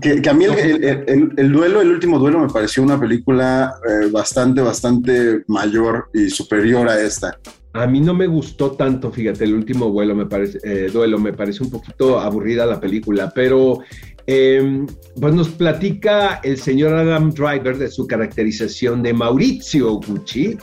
Que, 0.00 0.22
que 0.22 0.30
a 0.30 0.34
mí 0.34 0.44
el, 0.44 0.84
el, 0.84 1.32
el, 1.36 1.52
duelo, 1.52 1.80
el 1.80 1.90
último 1.90 2.18
duelo, 2.18 2.38
me 2.38 2.48
pareció 2.48 2.82
una 2.82 2.98
película 2.98 3.74
eh, 3.88 4.08
bastante, 4.10 4.60
bastante 4.60 5.42
mayor 5.48 6.08
y 6.14 6.30
superior 6.30 6.88
a 6.88 7.00
esta. 7.00 7.38
A 7.74 7.86
mí 7.86 8.00
no 8.00 8.12
me 8.12 8.26
gustó 8.26 8.72
tanto, 8.72 9.10
fíjate, 9.10 9.44
el 9.44 9.54
último 9.54 9.90
vuelo 9.90 10.14
me 10.14 10.26
parece, 10.26 10.58
eh, 10.62 10.90
duelo, 10.92 11.18
me 11.18 11.32
parece 11.32 11.62
un 11.64 11.70
poquito 11.70 12.20
aburrida 12.20 12.66
la 12.66 12.78
película, 12.78 13.32
pero 13.34 13.78
eh, 14.26 14.86
pues 15.20 15.34
nos 15.34 15.48
platica 15.48 16.40
el 16.44 16.58
señor 16.58 16.94
Adam 16.94 17.32
Driver 17.32 17.76
de 17.76 17.90
su 17.90 18.06
caracterización 18.06 19.02
de 19.02 19.12
Mauricio 19.12 19.94
Gucci. 19.94 20.58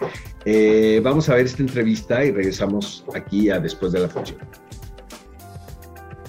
Eh, 0.52 1.00
vamos 1.04 1.30
a 1.30 1.36
ver 1.36 1.46
esta 1.46 1.62
entrevista 1.62 2.26
y 2.26 2.32
regresamos 2.32 3.04
aquí 3.14 3.52
a 3.52 3.60
después 3.60 3.92
de 3.92 4.00
la 4.00 4.10
función. 4.10 4.40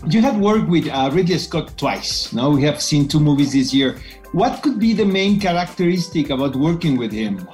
You 0.08 0.20
have 0.20 0.38
worked 0.38 0.68
with 0.68 0.88
uh, 0.88 1.10
Ridley 1.10 1.38
Scott 1.38 1.74
twice. 1.78 2.30
Now 2.34 2.50
we 2.50 2.62
have 2.66 2.82
seen 2.82 3.08
two 3.08 3.18
movies 3.18 3.52
this 3.52 3.72
year. 3.72 3.96
What 4.32 4.60
could 4.60 4.78
be 4.78 4.92
the 4.92 5.06
main 5.06 5.40
characteristic 5.40 6.28
about 6.28 6.54
working 6.54 6.98
with 6.98 7.12
him? 7.12 7.48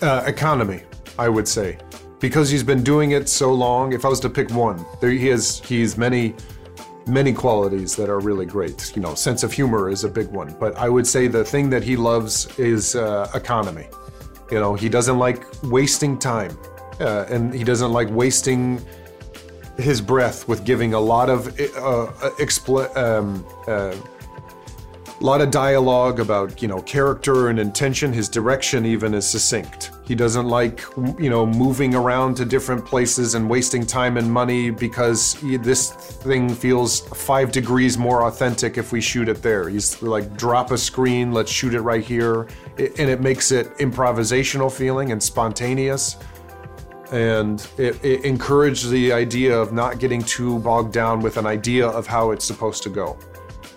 Uh, 0.00 0.22
economy, 0.26 0.84
I 1.18 1.28
would 1.28 1.46
say, 1.46 1.76
because 2.18 2.48
he's 2.48 2.64
been 2.64 2.82
doing 2.82 3.10
it 3.10 3.28
so 3.28 3.52
long. 3.52 3.92
If 3.92 4.06
I 4.06 4.08
was 4.08 4.20
to 4.20 4.30
pick 4.30 4.50
one, 4.52 4.82
there 5.02 5.10
he 5.10 5.26
has 5.26 5.60
he's 5.68 5.98
many 5.98 6.34
many 7.06 7.34
qualities 7.34 7.94
that 7.96 8.08
are 8.08 8.20
really 8.20 8.46
great. 8.46 8.96
You 8.96 9.02
know, 9.02 9.14
sense 9.14 9.42
of 9.42 9.52
humor 9.52 9.90
is 9.90 10.04
a 10.04 10.08
big 10.08 10.28
one, 10.28 10.56
but 10.58 10.74
I 10.76 10.88
would 10.88 11.06
say 11.06 11.28
the 11.28 11.44
thing 11.44 11.68
that 11.70 11.82
he 11.82 11.94
loves 11.94 12.48
is 12.58 12.96
uh, 12.96 13.30
economy. 13.34 13.86
You 14.50 14.60
know, 14.60 14.74
he 14.74 14.88
doesn't 14.88 15.18
like 15.18 15.44
wasting 15.64 16.18
time, 16.18 16.56
uh, 17.00 17.26
and 17.28 17.52
he 17.52 17.64
doesn't 17.64 17.92
like 17.92 18.08
wasting 18.10 18.80
his 19.76 20.00
breath 20.00 20.48
with 20.48 20.64
giving 20.64 20.94
a 20.94 21.00
lot 21.00 21.28
of 21.28 21.48
uh, 21.48 22.06
expl- 22.38 22.94
um, 22.96 23.44
uh, 23.66 23.94
lot 25.26 25.40
of 25.40 25.50
dialogue 25.50 26.20
about 26.20 26.62
you 26.62 26.68
know 26.68 26.80
character 26.82 27.48
and 27.48 27.58
intention. 27.58 28.12
His 28.12 28.28
direction 28.28 28.86
even 28.86 29.12
is 29.12 29.28
succinct. 29.28 29.90
He 30.04 30.14
doesn't 30.14 30.46
like 30.46 30.84
you 31.18 31.28
know 31.28 31.44
moving 31.44 31.96
around 31.96 32.36
to 32.36 32.44
different 32.44 32.86
places 32.86 33.34
and 33.34 33.50
wasting 33.50 33.84
time 33.84 34.18
and 34.18 34.32
money 34.32 34.70
because 34.70 35.34
he, 35.34 35.56
this 35.56 35.90
thing 35.90 36.48
feels 36.48 37.00
five 37.00 37.50
degrees 37.50 37.98
more 37.98 38.22
authentic 38.28 38.78
if 38.78 38.92
we 38.92 39.00
shoot 39.00 39.28
it 39.28 39.42
there. 39.42 39.68
He's 39.68 40.00
like 40.00 40.36
drop 40.36 40.70
a 40.70 40.78
screen 40.78 41.32
let's 41.32 41.50
shoot 41.50 41.74
it 41.74 41.80
right 41.80 42.04
here. 42.04 42.46
It, 42.78 42.98
and 43.00 43.10
it 43.10 43.20
makes 43.20 43.50
it 43.50 43.76
improvisational 43.78 44.70
feeling 44.70 45.10
and 45.10 45.20
spontaneous. 45.20 46.16
And 47.10 47.66
it, 47.78 48.04
it 48.04 48.24
encouraged 48.24 48.90
the 48.90 49.12
idea 49.12 49.56
of 49.56 49.72
not 49.72 49.98
getting 49.98 50.22
too 50.22 50.58
bogged 50.60 50.92
down 50.92 51.20
with 51.20 51.36
an 51.36 51.46
idea 51.46 51.86
of 51.86 52.06
how 52.06 52.30
it's 52.30 52.44
supposed 52.44 52.82
to 52.84 52.90
go 52.90 53.18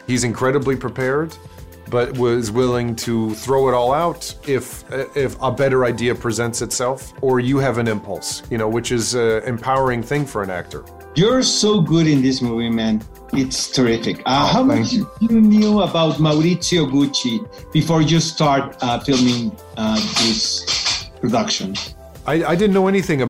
He's 0.10 0.24
incredibly 0.24 0.76
prepared, 0.76 1.38
but 1.92 2.18
was 2.18 2.50
willing 2.50 2.96
to 2.96 3.36
throw 3.36 3.70
it 3.70 3.76
all 3.76 3.94
out 3.94 4.34
if 4.48 4.84
if 5.16 5.40
a 5.40 5.52
better 5.52 5.86
idea 5.86 6.16
presents 6.16 6.64
itself, 6.64 7.14
or 7.22 7.40
you 7.40 7.60
have 7.60 7.78
an 7.78 7.88
impulse, 7.88 8.42
you 8.50 8.58
know, 8.58 8.68
which 8.68 8.92
is 8.92 9.14
an 9.14 9.44
empowering 9.44 10.02
thing 10.02 10.26
for 10.26 10.42
an 10.42 10.50
actor. 10.50 10.84
You're 11.14 11.44
so 11.44 11.80
good 11.82 12.08
in 12.08 12.24
this 12.24 12.42
movie, 12.42 12.72
man. 12.72 13.04
It's 13.34 13.70
terrific. 13.70 14.18
Uh, 14.22 14.24
oh, 14.26 14.46
how 14.54 14.64
much 14.64 14.94
you. 14.94 15.08
you 15.22 15.42
knew 15.42 15.82
about 15.82 16.16
Maurizio 16.16 16.90
Gucci 16.90 17.46
before 17.72 18.02
you 18.02 18.20
start 18.20 18.78
uh, 18.82 19.00
filming 19.02 19.56
uh, 19.78 19.96
this 20.24 20.66
production? 21.22 21.76
I, 22.26 22.44
I 22.52 22.56
didn't 22.56 22.74
know 22.74 22.88
anything 22.88 23.22
about. 23.22 23.30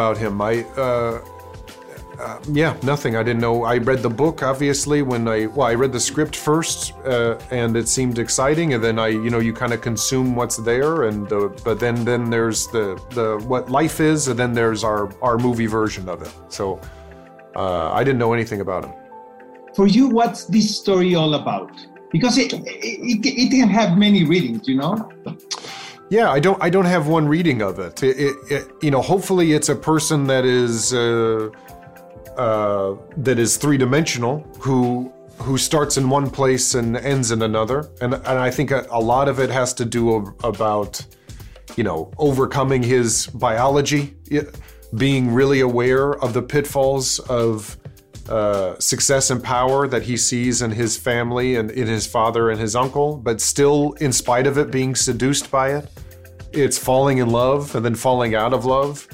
About 0.00 0.16
him. 0.24 0.34
I, 0.40 0.54
uh, 0.86 1.20
uh, 2.24 2.38
yeah, 2.60 2.72
nothing. 2.82 3.12
I 3.20 3.22
didn't 3.22 3.42
know. 3.46 3.56
I 3.64 3.76
read 3.90 4.00
the 4.08 4.14
book 4.22 4.36
obviously 4.52 5.00
when 5.02 5.22
I, 5.36 5.38
well, 5.54 5.68
I 5.72 5.74
read 5.82 5.92
the 5.98 6.04
script 6.10 6.36
first, 6.48 6.78
uh, 7.04 7.38
and 7.50 7.76
it 7.76 7.86
seemed 7.96 8.18
exciting, 8.18 8.68
and 8.74 8.82
then 8.86 8.96
I, 8.98 9.08
you 9.24 9.30
know, 9.32 9.40
you 9.48 9.52
kind 9.62 9.72
of 9.76 9.80
consume 9.90 10.28
what's 10.38 10.58
there, 10.70 10.94
and 11.08 11.24
uh, 11.32 11.48
but 11.66 11.76
then 11.84 11.96
then 12.10 12.22
there's 12.34 12.60
the 12.76 12.86
the 13.18 13.26
what 13.50 13.64
life 13.80 13.98
is, 14.12 14.28
and 14.28 14.36
then 14.42 14.52
there's 14.60 14.82
our 14.90 15.02
our 15.26 15.36
movie 15.46 15.70
version 15.80 16.04
of 16.14 16.18
it. 16.26 16.32
So 16.48 16.64
uh, 17.62 17.98
I 17.98 18.00
didn't 18.04 18.20
know 18.24 18.32
anything 18.38 18.60
about 18.66 18.82
him. 18.86 18.94
For 19.76 19.86
you, 19.96 20.04
what's 20.18 20.40
this 20.54 20.68
story 20.82 21.14
all 21.20 21.32
about? 21.42 21.72
Because 22.14 22.34
it 22.42 22.52
it, 22.52 23.20
it 23.44 23.50
can 23.50 23.70
have 23.80 23.90
many 24.06 24.20
readings, 24.32 24.62
you 24.70 24.76
know. 24.82 24.94
Yeah, 26.10 26.28
I 26.32 26.40
don't. 26.40 26.60
I 26.60 26.70
don't 26.70 26.86
have 26.86 27.06
one 27.06 27.28
reading 27.28 27.62
of 27.62 27.78
it. 27.78 28.02
It, 28.02 28.18
it, 28.18 28.36
it 28.50 28.68
you 28.82 28.90
know, 28.90 29.00
hopefully, 29.00 29.52
it's 29.52 29.68
a 29.68 29.76
person 29.76 30.26
that 30.26 30.44
is 30.44 30.92
uh, 30.92 31.50
uh, 32.36 32.96
that 33.16 33.38
is 33.38 33.56
three 33.56 33.78
dimensional 33.78 34.40
who 34.58 35.12
who 35.38 35.56
starts 35.56 35.96
in 35.96 36.10
one 36.10 36.28
place 36.28 36.74
and 36.74 36.96
ends 36.96 37.30
in 37.30 37.42
another, 37.42 37.88
and 38.00 38.14
and 38.14 38.26
I 38.26 38.50
think 38.50 38.72
a, 38.72 38.86
a 38.90 39.00
lot 39.00 39.28
of 39.28 39.38
it 39.38 39.50
has 39.50 39.72
to 39.74 39.84
do 39.84 40.34
about 40.42 41.06
you 41.76 41.84
know 41.84 42.10
overcoming 42.18 42.82
his 42.82 43.28
biology, 43.28 44.16
being 44.96 45.32
really 45.32 45.60
aware 45.60 46.14
of 46.14 46.34
the 46.34 46.42
pitfalls 46.42 47.20
of 47.20 47.76
uh, 48.28 48.78
success 48.78 49.30
and 49.30 49.42
power 49.42 49.88
that 49.88 50.02
he 50.02 50.16
sees 50.16 50.62
in 50.62 50.70
his 50.70 50.96
family 50.96 51.56
and 51.56 51.70
in 51.70 51.86
his 51.86 52.06
father 52.06 52.50
and 52.50 52.60
his 52.60 52.76
uncle, 52.76 53.16
but 53.16 53.40
still, 53.40 53.92
in 53.94 54.12
spite 54.12 54.46
of 54.46 54.58
it, 54.58 54.70
being 54.70 54.94
seduced 54.94 55.50
by 55.50 55.74
it. 55.74 55.88
It's 56.52 56.78
falling 56.78 57.18
in 57.18 57.30
love 57.30 57.74
and 57.74 57.84
then 57.84 57.94
falling 57.94 58.34
out 58.34 58.52
of 58.52 58.64
love. 58.64 59.06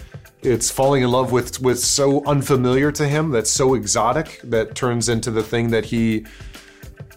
It's 0.43 0.71
falling 0.71 1.03
in 1.03 1.11
love 1.11 1.33
with 1.33 1.61
with 1.61 1.79
so 1.79 2.25
unfamiliar 2.25 2.93
to 2.93 3.09
him 3.09 3.31
that's 3.31 3.51
so 3.51 3.75
exotic 3.75 4.41
that 4.45 4.75
turns 4.75 5.09
into 5.09 5.31
the 5.31 5.43
thing 5.43 5.71
that 5.71 5.85
he, 5.85 6.25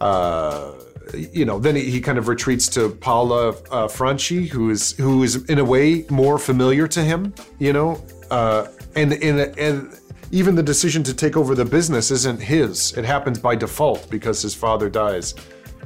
uh, 0.02 0.74
you 1.14 1.46
know, 1.46 1.60
then 1.60 1.76
he, 1.76 2.02
kind 2.02 2.18
of 2.18 2.28
retreats 2.28 2.68
to 2.70 2.90
Paula 2.90 3.56
uh, 3.72 3.88
Franchi, 3.88 4.48
who 4.48 4.70
is 4.70 4.94
who 4.94 5.24
is 5.24 5.44
in 5.50 5.60
a 5.60 5.66
way 5.66 6.06
more 6.10 6.38
familiar 6.38 6.88
to 6.88 7.04
him, 7.04 7.34
you 7.60 7.74
know, 7.74 8.04
uh, 8.32 8.68
and 8.96 9.14
in 9.14 9.40
and 9.58 10.00
even 10.32 10.56
the 10.56 10.64
decision 10.64 11.04
to 11.04 11.14
take 11.14 11.38
over 11.38 11.56
the 11.56 11.66
business 11.66 12.12
isn't 12.12 12.42
his. 12.42 12.94
It 12.98 13.06
happens 13.06 13.40
by 13.40 13.56
default 13.56 14.10
because 14.10 14.42
his 14.42 14.54
father 14.54 14.90
dies. 14.90 15.36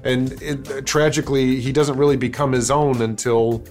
And 0.03 0.41
it, 0.41 0.85
tragically, 0.85 1.59
he 1.61 1.71
doesn't 1.71 1.97
really 1.97 2.17
become 2.17 2.51
his 2.51 2.69
own 2.69 3.01
until 3.01 3.63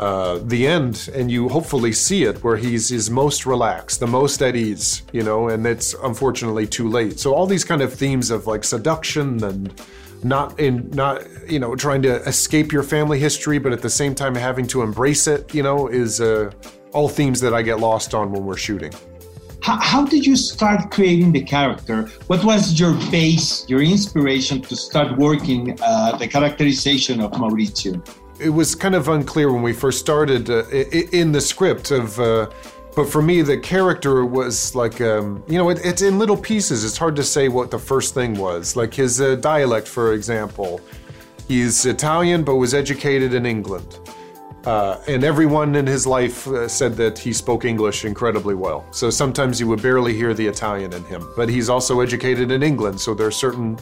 uh, 0.00 0.40
the 0.44 0.66
end, 0.66 1.08
and 1.14 1.30
you 1.30 1.48
hopefully 1.48 1.92
see 1.92 2.24
it 2.24 2.42
where 2.42 2.56
he's 2.56 2.88
his 2.88 3.10
most 3.10 3.46
relaxed, 3.46 4.00
the 4.00 4.06
most 4.06 4.42
at 4.42 4.56
ease, 4.56 5.02
you 5.12 5.22
know, 5.22 5.48
and 5.50 5.66
it's 5.66 5.94
unfortunately 6.02 6.66
too 6.66 6.88
late. 6.88 7.20
So 7.20 7.32
all 7.34 7.46
these 7.46 7.64
kind 7.64 7.80
of 7.80 7.92
themes 7.92 8.30
of 8.30 8.46
like 8.46 8.64
seduction 8.64 9.44
and 9.44 9.80
not 10.24 10.58
in 10.58 10.90
not 10.90 11.22
you 11.48 11.60
know 11.60 11.76
trying 11.76 12.02
to 12.02 12.16
escape 12.22 12.72
your 12.72 12.82
family 12.82 13.20
history, 13.20 13.58
but 13.58 13.72
at 13.72 13.82
the 13.82 13.90
same 13.90 14.14
time 14.14 14.34
having 14.34 14.66
to 14.68 14.82
embrace 14.82 15.28
it, 15.28 15.54
you 15.54 15.62
know, 15.62 15.86
is 15.86 16.20
uh, 16.20 16.50
all 16.92 17.08
themes 17.08 17.40
that 17.40 17.54
I 17.54 17.62
get 17.62 17.78
lost 17.78 18.14
on 18.14 18.32
when 18.32 18.44
we're 18.44 18.56
shooting. 18.56 18.92
How, 19.64 19.78
how 19.80 20.04
did 20.04 20.26
you 20.26 20.36
start 20.36 20.90
creating 20.90 21.32
the 21.32 21.40
character? 21.40 22.02
What 22.26 22.44
was 22.44 22.78
your 22.78 22.92
base, 23.10 23.66
your 23.66 23.80
inspiration 23.80 24.60
to 24.60 24.76
start 24.76 25.16
working 25.16 25.78
uh, 25.80 26.18
the 26.18 26.28
characterization 26.28 27.22
of 27.22 27.30
Mauricio? 27.32 28.06
It 28.38 28.50
was 28.50 28.74
kind 28.74 28.94
of 28.94 29.08
unclear 29.08 29.50
when 29.50 29.62
we 29.62 29.72
first 29.72 30.00
started 30.00 30.50
uh, 30.50 30.66
in 31.12 31.32
the 31.32 31.40
script 31.40 31.92
of. 31.92 32.20
Uh, 32.20 32.50
but 32.94 33.08
for 33.08 33.22
me, 33.22 33.40
the 33.40 33.56
character 33.56 34.26
was 34.26 34.74
like, 34.74 35.00
um, 35.00 35.42
you 35.48 35.56
know, 35.56 35.70
it, 35.70 35.80
it's 35.82 36.02
in 36.02 36.18
little 36.18 36.36
pieces. 36.36 36.84
It's 36.84 36.98
hard 36.98 37.16
to 37.16 37.24
say 37.24 37.48
what 37.48 37.70
the 37.70 37.78
first 37.78 38.12
thing 38.12 38.34
was. 38.34 38.76
Like 38.76 38.92
his 38.92 39.18
uh, 39.18 39.36
dialect, 39.36 39.88
for 39.88 40.12
example. 40.12 40.78
He's 41.48 41.86
Italian, 41.86 42.44
but 42.44 42.56
was 42.56 42.74
educated 42.74 43.32
in 43.32 43.46
England. 43.46 43.98
Uh, 44.66 44.98
and 45.06 45.24
everyone 45.24 45.74
in 45.74 45.86
his 45.86 46.06
life 46.06 46.46
uh, 46.46 46.66
said 46.66 46.94
that 46.96 47.18
he 47.18 47.32
spoke 47.32 47.64
English 47.64 48.04
incredibly 48.04 48.54
well. 48.54 48.86
So 48.90 49.10
sometimes 49.10 49.60
you 49.60 49.68
would 49.68 49.82
barely 49.82 50.14
hear 50.14 50.32
the 50.32 50.46
Italian 50.46 50.92
in 50.92 51.04
him. 51.04 51.28
But 51.36 51.48
he's 51.48 51.68
also 51.68 52.00
educated 52.00 52.50
in 52.50 52.62
England, 52.62 53.00
so 53.00 53.14
there 53.14 53.26
are 53.26 53.30
certain 53.30 53.78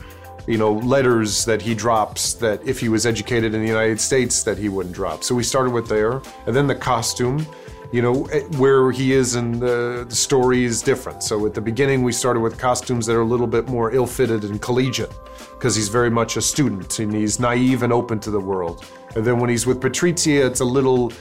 you 0.46 0.58
know, 0.58 0.72
letters 0.72 1.44
that 1.44 1.62
he 1.62 1.74
drops 1.74 2.34
that 2.34 2.66
if 2.66 2.80
he 2.80 2.88
was 2.88 3.06
educated 3.06 3.54
in 3.54 3.60
the 3.60 3.68
United 3.68 4.00
States 4.00 4.42
that 4.42 4.58
he 4.58 4.68
wouldn't 4.68 4.94
drop. 4.94 5.22
So 5.22 5.34
we 5.34 5.44
started 5.44 5.70
with 5.70 5.88
there, 5.88 6.20
and 6.46 6.56
then 6.56 6.66
the 6.66 6.74
costume. 6.74 7.46
You 7.92 8.00
know, 8.00 8.24
eh, 8.26 8.40
where 8.56 8.90
he 8.90 9.12
is 9.12 9.34
in 9.34 9.60
the, 9.60 10.06
the 10.08 10.14
story 10.14 10.64
is 10.64 10.80
different. 10.80 11.22
So 11.22 11.44
at 11.46 11.52
the 11.52 11.60
beginning, 11.60 12.02
we 12.02 12.10
started 12.10 12.40
with 12.40 12.58
costumes 12.58 13.04
that 13.06 13.14
are 13.14 13.20
a 13.20 13.26
little 13.26 13.46
bit 13.46 13.68
more 13.68 13.92
ill 13.92 14.06
fitted 14.06 14.44
and 14.44 14.60
collegiate 14.62 15.12
because 15.50 15.76
he's 15.76 15.90
very 15.90 16.10
much 16.10 16.38
a 16.38 16.42
student 16.42 16.98
and 16.98 17.14
he's 17.14 17.38
naive 17.38 17.82
and 17.82 17.92
open 17.92 18.18
to 18.20 18.30
the 18.30 18.40
world. 18.40 18.86
And 19.14 19.24
then 19.24 19.38
when 19.38 19.50
he's 19.50 19.66
with 19.66 19.78
Patrizia, 19.78 20.46
it's 20.46 20.60
a 20.60 20.64
little 20.64 21.12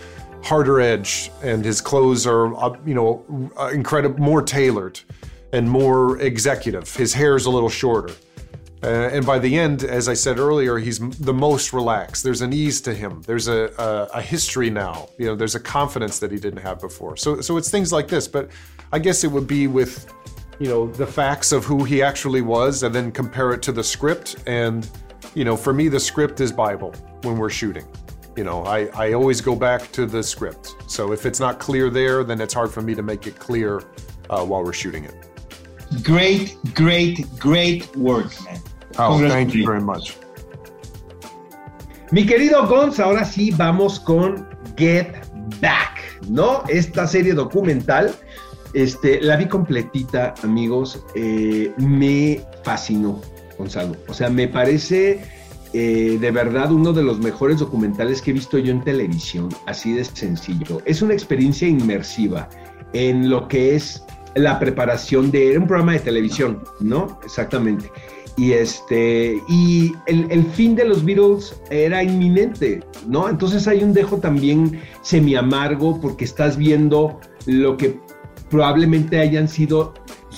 harder 0.44 0.80
edge 0.80 1.30
and 1.44 1.64
his 1.64 1.82
clothes 1.82 2.26
are, 2.26 2.56
uh, 2.56 2.78
you 2.86 2.94
know, 2.94 3.52
uh, 3.60 3.68
incredible, 3.68 4.18
more 4.20 4.42
tailored 4.42 5.00
and 5.52 5.70
more 5.70 6.20
executive. 6.20 6.96
His 6.96 7.14
hair's 7.14 7.46
a 7.46 7.50
little 7.50 7.70
shorter. 7.70 8.14
Uh, 8.84 8.88
and 9.14 9.26
by 9.26 9.38
the 9.38 9.60
end, 9.60 9.84
as 9.84 10.10
I 10.10 10.16
said 10.16 10.40
earlier, 10.40 10.78
he's 10.80 10.98
the 11.00 11.34
most 11.34 11.72
relaxed. 11.72 12.24
There's 12.24 12.42
an 12.42 12.52
ease 12.52 12.82
to 12.82 12.94
him. 12.94 13.22
There's 13.28 13.48
a, 13.48 13.72
a, 13.78 14.18
a 14.18 14.22
history 14.22 14.72
now. 14.72 15.10
You 15.20 15.28
know, 15.28 15.36
there's 15.36 15.54
a 15.54 15.60
confidence 15.60 16.18
that 16.20 16.32
he 16.32 16.40
didn't 16.40 16.62
have 16.62 16.82
before. 16.82 17.16
So, 17.16 17.42
so 17.42 17.58
it's 17.58 17.70
things 17.70 17.94
like 17.94 18.08
this. 18.08 18.28
But 18.28 18.50
I 18.92 18.98
guess 18.98 19.24
it 19.24 19.32
would 19.32 19.46
be 19.46 19.68
with, 19.68 20.12
you 20.60 20.68
know, 20.68 20.88
the 20.88 21.06
facts 21.06 21.52
of 21.52 21.64
who 21.64 21.84
he 21.84 22.02
actually 22.02 22.42
was, 22.42 22.82
and 22.82 22.94
then 22.94 23.12
compare 23.12 23.52
it 23.54 23.62
to 23.64 23.72
the 23.72 23.84
script. 23.84 24.38
And, 24.48 24.90
you 25.36 25.46
know, 25.46 25.56
for 25.56 25.74
me, 25.74 25.88
the 25.88 26.00
script 26.00 26.42
is 26.42 26.52
Bible 26.52 26.92
when 27.22 27.38
we're 27.38 27.52
shooting. 27.52 27.86
You 28.36 28.46
know, 28.46 28.64
I, 28.64 28.86
I 28.96 29.14
always 29.14 29.42
go 29.42 29.56
back 29.56 29.92
to 29.92 30.08
the 30.08 30.24
script. 30.24 30.76
So 30.88 31.12
if 31.12 31.28
it's 31.28 31.40
not 31.40 31.60
clear 31.60 31.92
there, 31.92 32.24
then 32.24 32.42
it's 32.42 32.54
hard 32.54 32.72
for 32.72 32.82
me 32.82 32.96
to 32.96 33.04
make 33.04 33.28
it 33.28 33.38
clear 33.38 33.84
uh, 34.30 34.44
while 34.44 34.64
we're 34.64 34.74
shooting 34.74 35.04
it. 35.04 35.14
Great, 36.02 36.58
great, 36.74 37.28
great 37.38 37.96
work, 37.96 38.32
man. 38.46 38.60
Oh, 38.98 39.20
thank 39.28 39.52
you 39.54 39.66
very 39.66 39.82
much. 39.82 40.14
Mi 42.12 42.26
querido 42.26 42.68
Gonz, 42.68 43.00
ahora 43.00 43.24
sí 43.24 43.52
vamos 43.52 44.00
con 44.00 44.48
Get 44.76 45.16
Back, 45.62 46.20
¿no? 46.30 46.64
Esta 46.68 47.08
serie 47.08 47.34
documental, 47.34 48.14
este, 48.74 49.22
la 49.22 49.38
vi 49.38 49.48
completita, 49.48 50.34
amigos, 50.44 51.06
eh, 51.16 51.74
me 51.78 52.42
fascinó, 52.64 53.22
Gonzalo. 53.58 53.96
O 54.10 54.14
sea, 54.14 54.30
me 54.30 54.50
parece 54.50 55.24
eh, 55.74 56.18
de 56.20 56.32
verdad 56.32 56.70
uno 56.74 56.92
de 56.92 57.02
los 57.02 57.20
mejores 57.20 57.60
documentales 57.60 58.22
que 58.22 58.32
he 58.32 58.34
visto 58.34 58.58
yo 58.58 58.72
en 58.72 58.84
televisión, 58.84 59.48
así 59.66 59.94
de 59.94 60.04
sencillo. 60.04 60.82
Es 60.84 61.02
una 61.02 61.14
experiencia 61.14 61.66
inmersiva 61.66 62.50
en 62.92 63.30
lo 63.30 63.48
que 63.48 63.76
es 63.76 64.04
la 64.36 64.60
preparación 64.60 65.32
de 65.32 65.58
un 65.58 65.68
programa 65.68 65.94
de 65.94 66.00
televisión, 66.00 66.62
¿no? 66.82 67.20
Exactamente. 67.24 67.90
Y 68.42 68.54
este, 68.54 69.40
y 69.48 69.94
el, 70.08 70.44
fin 70.46 70.76
de 70.76 70.84
los 70.84 71.06
Beatles 71.06 71.62
era 71.70 72.02
inminente, 72.02 72.84
¿no? 73.06 73.30
Entonces 73.30 73.68
hay 73.68 73.84
un 73.84 73.94
dejo 73.94 74.18
también 74.18 74.82
semi 75.04 75.36
amargo 75.36 76.02
porque 76.02 76.26
estás 76.26 76.58
viendo 76.58 77.20
lo 77.46 77.78
que 77.78 78.00
probablemente 78.50 79.20
hayan 79.20 79.48
sido, 79.48 79.94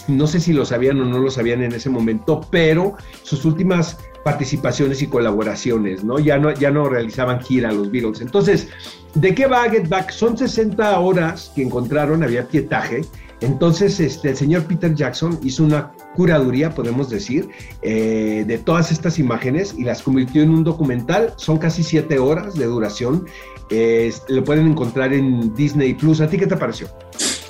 no 0.10 0.28
sé 0.28 0.42
si 0.42 0.52
lo 0.52 0.66
sabían 0.66 1.00
o 1.00 1.06
no 1.06 1.18
lo 1.18 1.32
sabían 1.32 1.64
en 1.64 1.72
ese 1.72 1.90
momento, 1.90 2.46
pero 2.52 2.98
sus 3.22 3.46
últimas 3.46 3.98
participaciones 4.26 5.02
y 5.02 5.08
colaboraciones, 5.08 6.04
¿no? 6.04 6.20
Ya 6.20 6.38
no, 6.38 6.54
ya 6.54 6.72
no 6.72 6.90
realizaban 6.90 7.40
gira 7.40 7.72
los 7.72 7.90
Beatles. 7.90 8.20
Entonces, 8.20 8.68
¿de 9.14 9.34
qué 9.34 9.48
va 9.48 9.70
Get 9.70 9.88
Back? 9.88 10.12
Son 10.12 10.38
60 10.38 11.00
horas 11.00 11.54
que 11.56 11.62
encontraron, 11.62 12.22
había 12.22 12.50
pietaje. 12.50 13.04
Entonces, 13.44 14.00
este, 14.00 14.30
el 14.30 14.38
señor 14.38 14.64
Peter 14.64 14.96
Jackson 14.96 15.38
hizo 15.44 15.64
una 15.64 15.92
curaduría, 16.16 16.74
podemos 16.74 17.10
decir, 17.10 17.50
eh, 17.82 18.44
de 18.48 18.58
todas 18.58 18.92
estas 18.92 19.20
imágenes 19.20 19.76
y 19.78 19.84
las 19.84 20.02
convirtió 20.02 20.42
en 20.42 20.50
un 20.50 20.64
documental. 20.64 21.34
Son 21.36 21.58
casi 21.58 21.84
siete 21.84 22.20
horas 22.20 22.56
de 22.56 22.66
duración. 22.66 23.26
Lo 24.30 24.44
pueden 24.44 24.68
encontrar 24.68 25.14
en 25.14 25.54
Disney 25.56 25.94
Plus. 25.94 26.22
¿A 26.22 26.30
ti 26.30 26.38
qué 26.38 26.48
te 26.48 26.56
pareció? 26.56 26.88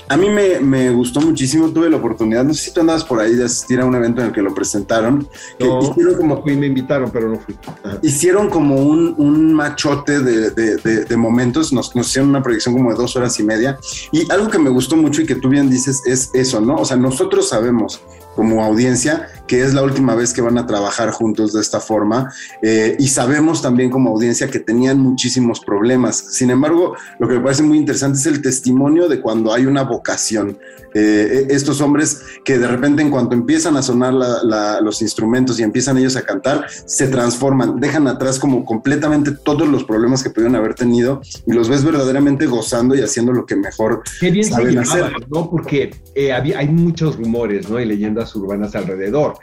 A 0.07 0.17
mí 0.17 0.29
me, 0.29 0.59
me, 0.59 0.89
gustó 0.91 1.21
muchísimo, 1.21 1.69
tuve 1.69 1.89
la 1.89 1.97
oportunidad, 1.97 2.43
no 2.43 2.53
sé 2.53 2.65
si 2.65 2.73
tú 2.73 2.81
andabas 2.81 3.03
por 3.03 3.19
ahí 3.19 3.35
de 3.35 3.45
asistir 3.45 3.79
a 3.79 3.85
un 3.85 3.95
evento 3.95 4.21
en 4.21 4.27
el 4.27 4.33
que 4.33 4.41
lo 4.41 4.53
presentaron. 4.53 5.27
Que 5.57 5.65
no, 5.65 5.79
hicieron 5.81 6.15
como, 6.15 6.41
fui, 6.41 6.55
me 6.55 6.67
invitaron, 6.67 7.09
pero 7.11 7.29
no 7.29 7.39
fui. 7.39 7.55
Hicieron 8.01 8.49
como 8.49 8.75
un, 8.75 9.15
un 9.17 9.53
machote 9.53 10.19
de, 10.19 10.51
de, 10.51 10.77
de, 10.77 11.05
de 11.05 11.17
momentos, 11.17 11.71
nos, 11.71 11.95
nos, 11.95 12.07
hicieron 12.07 12.29
una 12.29 12.43
proyección 12.43 12.75
como 12.75 12.91
de 12.91 12.97
dos 12.97 13.15
horas 13.15 13.39
y 13.39 13.43
media. 13.43 13.79
Y 14.11 14.29
algo 14.31 14.49
que 14.49 14.59
me 14.59 14.69
gustó 14.69 14.95
mucho 14.95 15.21
y 15.21 15.25
que 15.25 15.35
tú 15.35 15.49
bien 15.49 15.69
dices 15.69 16.01
es 16.05 16.29
eso, 16.33 16.59
¿no? 16.59 16.75
O 16.75 16.85
sea, 16.85 16.97
nosotros 16.97 17.49
sabemos 17.49 18.01
como 18.35 18.63
audiencia 18.63 19.27
que 19.47 19.61
es 19.61 19.73
la 19.73 19.83
última 19.83 20.15
vez 20.15 20.33
que 20.33 20.41
van 20.41 20.57
a 20.57 20.65
trabajar 20.65 21.11
juntos 21.11 21.53
de 21.53 21.61
esta 21.61 21.79
forma 21.79 22.33
eh, 22.61 22.95
y 22.97 23.07
sabemos 23.07 23.61
también 23.61 23.89
como 23.89 24.09
audiencia 24.11 24.49
que 24.49 24.59
tenían 24.59 24.99
muchísimos 24.99 25.59
problemas. 25.59 26.17
Sin 26.31 26.49
embargo, 26.49 26.95
lo 27.19 27.27
que 27.27 27.35
me 27.35 27.41
parece 27.41 27.63
muy 27.63 27.77
interesante 27.77 28.19
es 28.19 28.25
el 28.25 28.41
testimonio 28.41 29.07
de 29.09 29.21
cuando 29.21 29.53
hay 29.53 29.65
una 29.65 29.83
vocación. 29.83 30.57
Eh, 30.95 31.47
estos 31.49 31.81
hombres 31.81 32.21
que 32.45 32.59
de 32.59 32.67
repente 32.67 33.01
en 33.01 33.09
cuanto 33.09 33.33
empiezan 33.33 33.75
a 33.77 33.81
sonar 33.81 34.13
la, 34.13 34.43
la, 34.43 34.79
los 34.79 35.01
instrumentos 35.01 35.59
y 35.59 35.63
empiezan 35.63 35.97
ellos 35.97 36.15
a 36.15 36.21
cantar, 36.21 36.67
se 36.85 37.07
transforman, 37.07 37.79
dejan 37.79 38.07
atrás 38.07 38.37
como 38.37 38.63
completamente 38.63 39.31
todos 39.31 39.67
los 39.67 39.83
problemas 39.83 40.21
que 40.21 40.29
pudieron 40.29 40.55
haber 40.55 40.75
tenido 40.75 41.21
y 41.47 41.53
los 41.53 41.67
ves 41.67 41.83
verdaderamente 41.83 42.45
gozando 42.45 42.95
y 42.95 43.01
haciendo 43.01 43.33
lo 43.33 43.45
que 43.45 43.55
mejor 43.55 44.03
Qué 44.19 44.29
bien 44.29 44.45
saben 44.45 44.67
se 44.67 44.71
llevaban, 44.71 45.15
hacer. 45.15 45.27
¿no? 45.29 45.49
Porque 45.49 45.95
eh, 46.13 46.31
había, 46.31 46.59
hay 46.59 46.67
muchos 46.67 47.17
rumores, 47.17 47.67
¿no? 47.67 47.79
Y 47.79 47.85
leyendas 47.85 48.22
urbanas 48.35 48.75
alrededor 48.75 49.35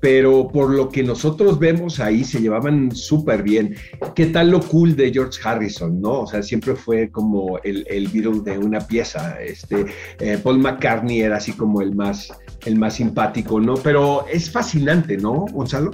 pero 0.00 0.48
por 0.48 0.70
lo 0.70 0.88
que 0.88 1.02
nosotros 1.02 1.58
vemos 1.58 2.00
ahí 2.00 2.24
se 2.24 2.40
llevaban 2.40 2.94
súper 2.94 3.42
bien. 3.42 3.76
¿Qué 4.14 4.26
tal 4.26 4.50
lo 4.50 4.60
cool 4.60 4.96
de 4.96 5.12
George 5.12 5.40
Harrison, 5.42 6.00
no? 6.00 6.20
O 6.20 6.26
sea, 6.26 6.42
siempre 6.42 6.74
fue 6.74 7.10
como 7.10 7.58
el, 7.64 7.86
el 7.88 8.10
de 8.44 8.58
una 8.58 8.80
pieza. 8.80 9.40
Este, 9.42 9.86
eh, 10.20 10.38
Paul 10.42 10.58
McCartney 10.58 11.20
era 11.20 11.36
así 11.36 11.52
como 11.52 11.80
el 11.80 11.94
más, 11.94 12.32
el 12.66 12.76
más 12.76 12.96
simpático, 12.96 13.60
¿no? 13.60 13.74
Pero 13.74 14.26
es 14.26 14.50
fascinante, 14.50 15.16
¿no, 15.16 15.46
Gonzalo? 15.52 15.92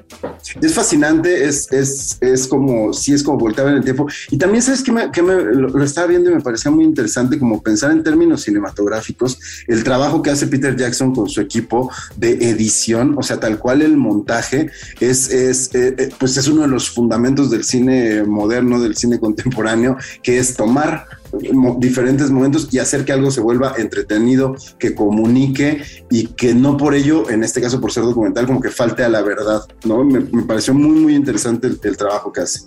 Es 0.60 0.74
fascinante, 0.74 1.46
es, 1.46 1.70
es, 1.70 2.18
es 2.20 2.48
como, 2.48 2.92
sí, 2.92 3.12
es 3.12 3.22
como 3.22 3.38
voltear 3.38 3.68
en 3.68 3.74
el 3.74 3.84
tiempo. 3.84 4.06
Y 4.30 4.38
también, 4.38 4.62
¿sabes 4.62 4.82
que 4.82 4.92
me, 4.92 5.06
lo, 5.44 5.82
estaba 5.82 6.06
viendo 6.06 6.30
y 6.30 6.34
me 6.34 6.40
parecía 6.40 6.70
muy 6.70 6.84
interesante 6.84 7.38
como 7.38 7.62
pensar 7.62 7.90
en 7.92 8.02
términos 8.02 8.42
cinematográficos, 8.42 9.38
el 9.68 9.84
trabajo 9.84 10.22
que 10.22 10.30
hace 10.30 10.46
Peter 10.46 10.76
Jackson 10.76 11.14
con 11.14 11.28
su 11.28 11.40
equipo 11.40 11.90
de 12.16 12.32
edición, 12.50 13.14
o 13.18 13.22
sea, 13.22 13.38
tal 13.38 13.58
cual 13.58 13.82
el 13.82 13.96
montaje 13.96 14.70
es, 15.00 15.30
es 15.30 15.70
eh, 15.74 16.10
pues 16.18 16.36
es 16.36 16.48
uno 16.48 16.62
de 16.62 16.68
los 16.68 16.90
fundamentos 16.90 17.50
del 17.50 17.64
cine 17.64 18.24
moderno, 18.24 18.80
del 18.80 18.96
cine 18.96 19.20
contemporáneo, 19.20 19.96
que 20.22 20.38
es 20.38 20.56
tomar 20.56 21.06
diferentes 21.78 22.30
momentos 22.30 22.68
y 22.70 22.78
hacer 22.78 23.04
que 23.04 23.12
algo 23.12 23.30
se 23.30 23.40
vuelva 23.40 23.74
entretenido, 23.78 24.56
que 24.78 24.94
comunique 24.94 25.82
y 26.10 26.28
que 26.28 26.54
no 26.54 26.76
por 26.76 26.94
ello, 26.94 27.30
en 27.30 27.42
este 27.42 27.60
caso 27.60 27.80
por 27.80 27.92
ser 27.92 28.04
documental, 28.04 28.46
como 28.46 28.60
que 28.60 28.68
falte 28.68 29.02
a 29.02 29.08
la 29.08 29.22
verdad, 29.22 29.62
¿no? 29.84 30.04
Me, 30.04 30.20
pareció 30.42 30.74
muy, 30.74 30.98
muy 30.98 31.14
interesante 31.14 31.68
el, 31.68 31.96
trabajo 31.96 32.32
que 32.32 32.42
hace. 32.42 32.60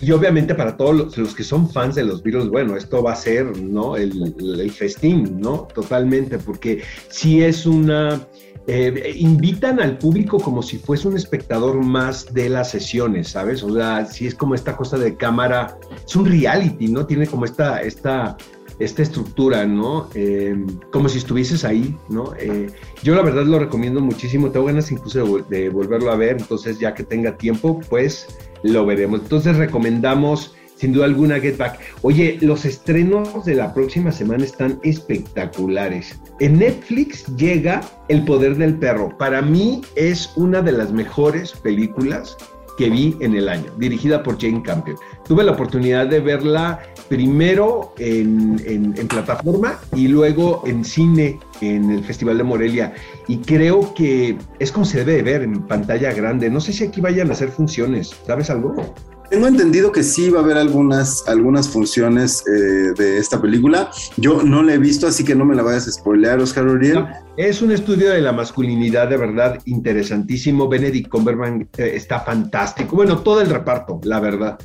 Y 0.00 0.12
obviamente 0.12 0.54
para 0.54 0.76
todos 0.76 1.16
los, 1.16 1.34
que 1.34 1.44
son 1.44 1.70
fans 1.70 1.94
de 1.94 2.04
los 2.04 2.22
Beatles, 2.22 2.48
bueno, 2.48 2.76
esto 2.76 3.02
va 3.02 3.12
a 3.12 3.16
ser, 3.16 3.56
¿no? 3.60 3.96
El, 3.96 4.34
el 4.38 4.70
festín, 4.70 5.40
¿no? 5.40 5.68
Totalmente, 5.74 6.38
porque 6.38 6.82
si 7.08 7.42
es 7.42 7.66
una... 7.66 8.20
Eh, 8.70 9.14
invitan 9.16 9.80
al 9.80 9.96
público 9.96 10.38
como 10.38 10.62
si 10.62 10.76
fuese 10.76 11.08
un 11.08 11.16
espectador 11.16 11.82
más 11.82 12.34
de 12.34 12.50
las 12.50 12.70
sesiones, 12.70 13.28
¿sabes? 13.28 13.62
O 13.62 13.72
sea, 13.72 14.04
si 14.04 14.26
es 14.26 14.34
como 14.34 14.54
esta 14.54 14.76
cosa 14.76 14.98
de 14.98 15.16
cámara, 15.16 15.78
es 16.06 16.14
un 16.14 16.26
reality, 16.26 16.88
¿no? 16.88 17.06
Tiene 17.06 17.26
como 17.26 17.46
esta, 17.46 17.80
esta, 17.80 18.36
esta 18.78 19.00
estructura, 19.00 19.64
¿no? 19.64 20.10
Eh, 20.14 20.54
como 20.92 21.08
si 21.08 21.16
estuvieses 21.16 21.64
ahí, 21.64 21.96
¿no? 22.10 22.34
Eh, 22.38 22.66
yo 23.02 23.14
la 23.14 23.22
verdad 23.22 23.44
lo 23.44 23.58
recomiendo 23.58 24.02
muchísimo, 24.02 24.50
tengo 24.50 24.66
ganas 24.66 24.92
incluso 24.92 25.38
de, 25.48 25.60
de, 25.60 25.68
volverlo 25.70 26.12
a 26.12 26.16
ver, 26.16 26.36
entonces 26.38 26.78
ya 26.78 26.92
que 26.92 27.04
tenga 27.04 27.38
tiempo, 27.38 27.80
pues 27.88 28.26
lo 28.62 28.84
veremos. 28.84 29.22
Entonces 29.22 29.56
recomendamos 29.56 30.57
sin 30.78 30.92
duda 30.92 31.06
alguna 31.06 31.40
Get 31.40 31.56
Back. 31.56 31.78
Oye, 32.02 32.38
los 32.40 32.64
estrenos 32.64 33.44
de 33.44 33.54
la 33.54 33.74
próxima 33.74 34.12
semana 34.12 34.44
están 34.44 34.78
espectaculares. 34.82 36.18
En 36.40 36.58
Netflix 36.58 37.26
llega 37.36 37.80
El 38.08 38.24
Poder 38.24 38.56
del 38.56 38.74
Perro. 38.76 39.16
Para 39.18 39.42
mí 39.42 39.82
es 39.96 40.30
una 40.36 40.62
de 40.62 40.72
las 40.72 40.92
mejores 40.92 41.52
películas 41.52 42.36
que 42.78 42.88
vi 42.88 43.16
en 43.18 43.34
el 43.34 43.48
año, 43.48 43.72
dirigida 43.76 44.22
por 44.22 44.40
Jane 44.40 44.62
Campion. 44.62 44.96
Tuve 45.26 45.42
la 45.42 45.52
oportunidad 45.52 46.06
de 46.06 46.20
verla 46.20 46.78
primero 47.08 47.92
en, 47.98 48.56
en, 48.64 48.94
en, 48.96 49.08
plataforma 49.08 49.80
y 49.96 50.06
luego 50.06 50.62
en 50.64 50.84
cine 50.84 51.40
en 51.60 51.90
el 51.90 52.04
Festival 52.04 52.38
de 52.38 52.44
Morelia. 52.44 52.94
Y 53.26 53.38
creo 53.38 53.92
que 53.94 54.38
es 54.60 54.70
como 54.70 54.86
se 54.86 54.98
debe 54.98 55.14
de 55.14 55.22
ver 55.22 55.42
en 55.42 55.62
pantalla 55.62 56.12
grande. 56.12 56.48
No 56.50 56.60
sé 56.60 56.72
si 56.72 56.84
aquí 56.84 57.00
vayan 57.00 57.30
a 57.30 57.32
hacer 57.32 57.48
funciones. 57.48 58.14
¿Sabes 58.24 58.48
algo? 58.48 58.76
Tengo 59.30 59.46
entendido 59.46 59.92
que 59.92 60.02
sí 60.02 60.30
va 60.30 60.40
a 60.40 60.42
haber 60.42 60.56
algunas, 60.56 61.22
algunas 61.28 61.68
funciones 61.68 62.42
eh, 62.46 62.92
de 62.96 63.18
esta 63.18 63.40
película. 63.40 63.90
Yo 64.16 64.42
no 64.42 64.62
la 64.62 64.72
he 64.72 64.78
visto, 64.78 65.06
así 65.06 65.22
que 65.22 65.34
no 65.34 65.44
me 65.44 65.54
la 65.54 65.62
vayas 65.62 65.86
a 65.86 65.92
spoilear, 65.92 66.38
Oscar 66.40 66.66
Uriel. 66.66 67.04
Es 67.36 67.60
un 67.60 67.70
estudio 67.70 68.10
de 68.10 68.22
la 68.22 68.32
masculinidad 68.32 69.08
de 69.08 69.18
verdad 69.18 69.58
interesantísimo. 69.66 70.66
Benedict 70.66 71.10
Cumberbatch 71.10 71.78
eh, 71.78 71.92
está 71.94 72.20
fantástico. 72.20 72.96
Bueno, 72.96 73.18
todo 73.18 73.42
el 73.42 73.50
reparto, 73.50 74.00
la 74.04 74.18
verdad. 74.18 74.58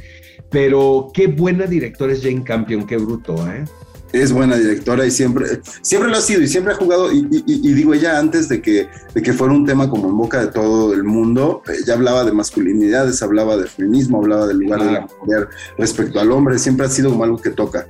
Pero 0.49 1.09
qué 1.13 1.27
buena 1.27 1.65
directora 1.65 2.13
es 2.13 2.21
Jane 2.21 2.43
Campion, 2.43 2.87
qué 2.87 2.95
bruto, 2.95 3.35
¿eh? 3.51 3.65
Es 4.13 4.31
buena 4.31 4.55
directora 4.55 5.05
y 5.05 5.11
siempre, 5.11 5.59
siempre 5.81 6.09
lo 6.09 6.17
ha 6.17 6.21
sido 6.21 6.41
y 6.41 6.47
siempre 6.47 6.73
ha 6.73 6.75
jugado, 6.75 7.11
y, 7.11 7.23
digo 7.25 7.95
ella 7.95 8.19
antes 8.19 8.47
de 8.47 8.61
que, 8.61 8.87
de 9.13 9.21
que 9.21 9.33
fuera 9.33 9.53
un 9.53 9.65
tema 9.65 9.89
como 9.89 10.07
en 10.07 10.17
boca 10.17 10.39
de 10.39 10.47
todo 10.47 10.93
el 10.93 11.03
mundo, 11.03 11.63
ella 11.67 11.95
hablaba 11.95 12.23
de 12.23 12.31
masculinidades, 12.31 13.21
hablaba 13.23 13.57
de 13.57 13.67
feminismo, 13.67 14.19
hablaba 14.19 14.45
del 14.47 14.59
lugar 14.59 14.83
de 14.83 14.91
la 14.91 15.01
mujer 15.01 15.49
respecto 15.79 16.19
al 16.19 16.31
hombre, 16.31 16.59
siempre 16.59 16.85
ha 16.85 16.89
sido 16.89 17.09
como 17.09 17.23
algo 17.23 17.37
que 17.37 17.49
toca. 17.49 17.87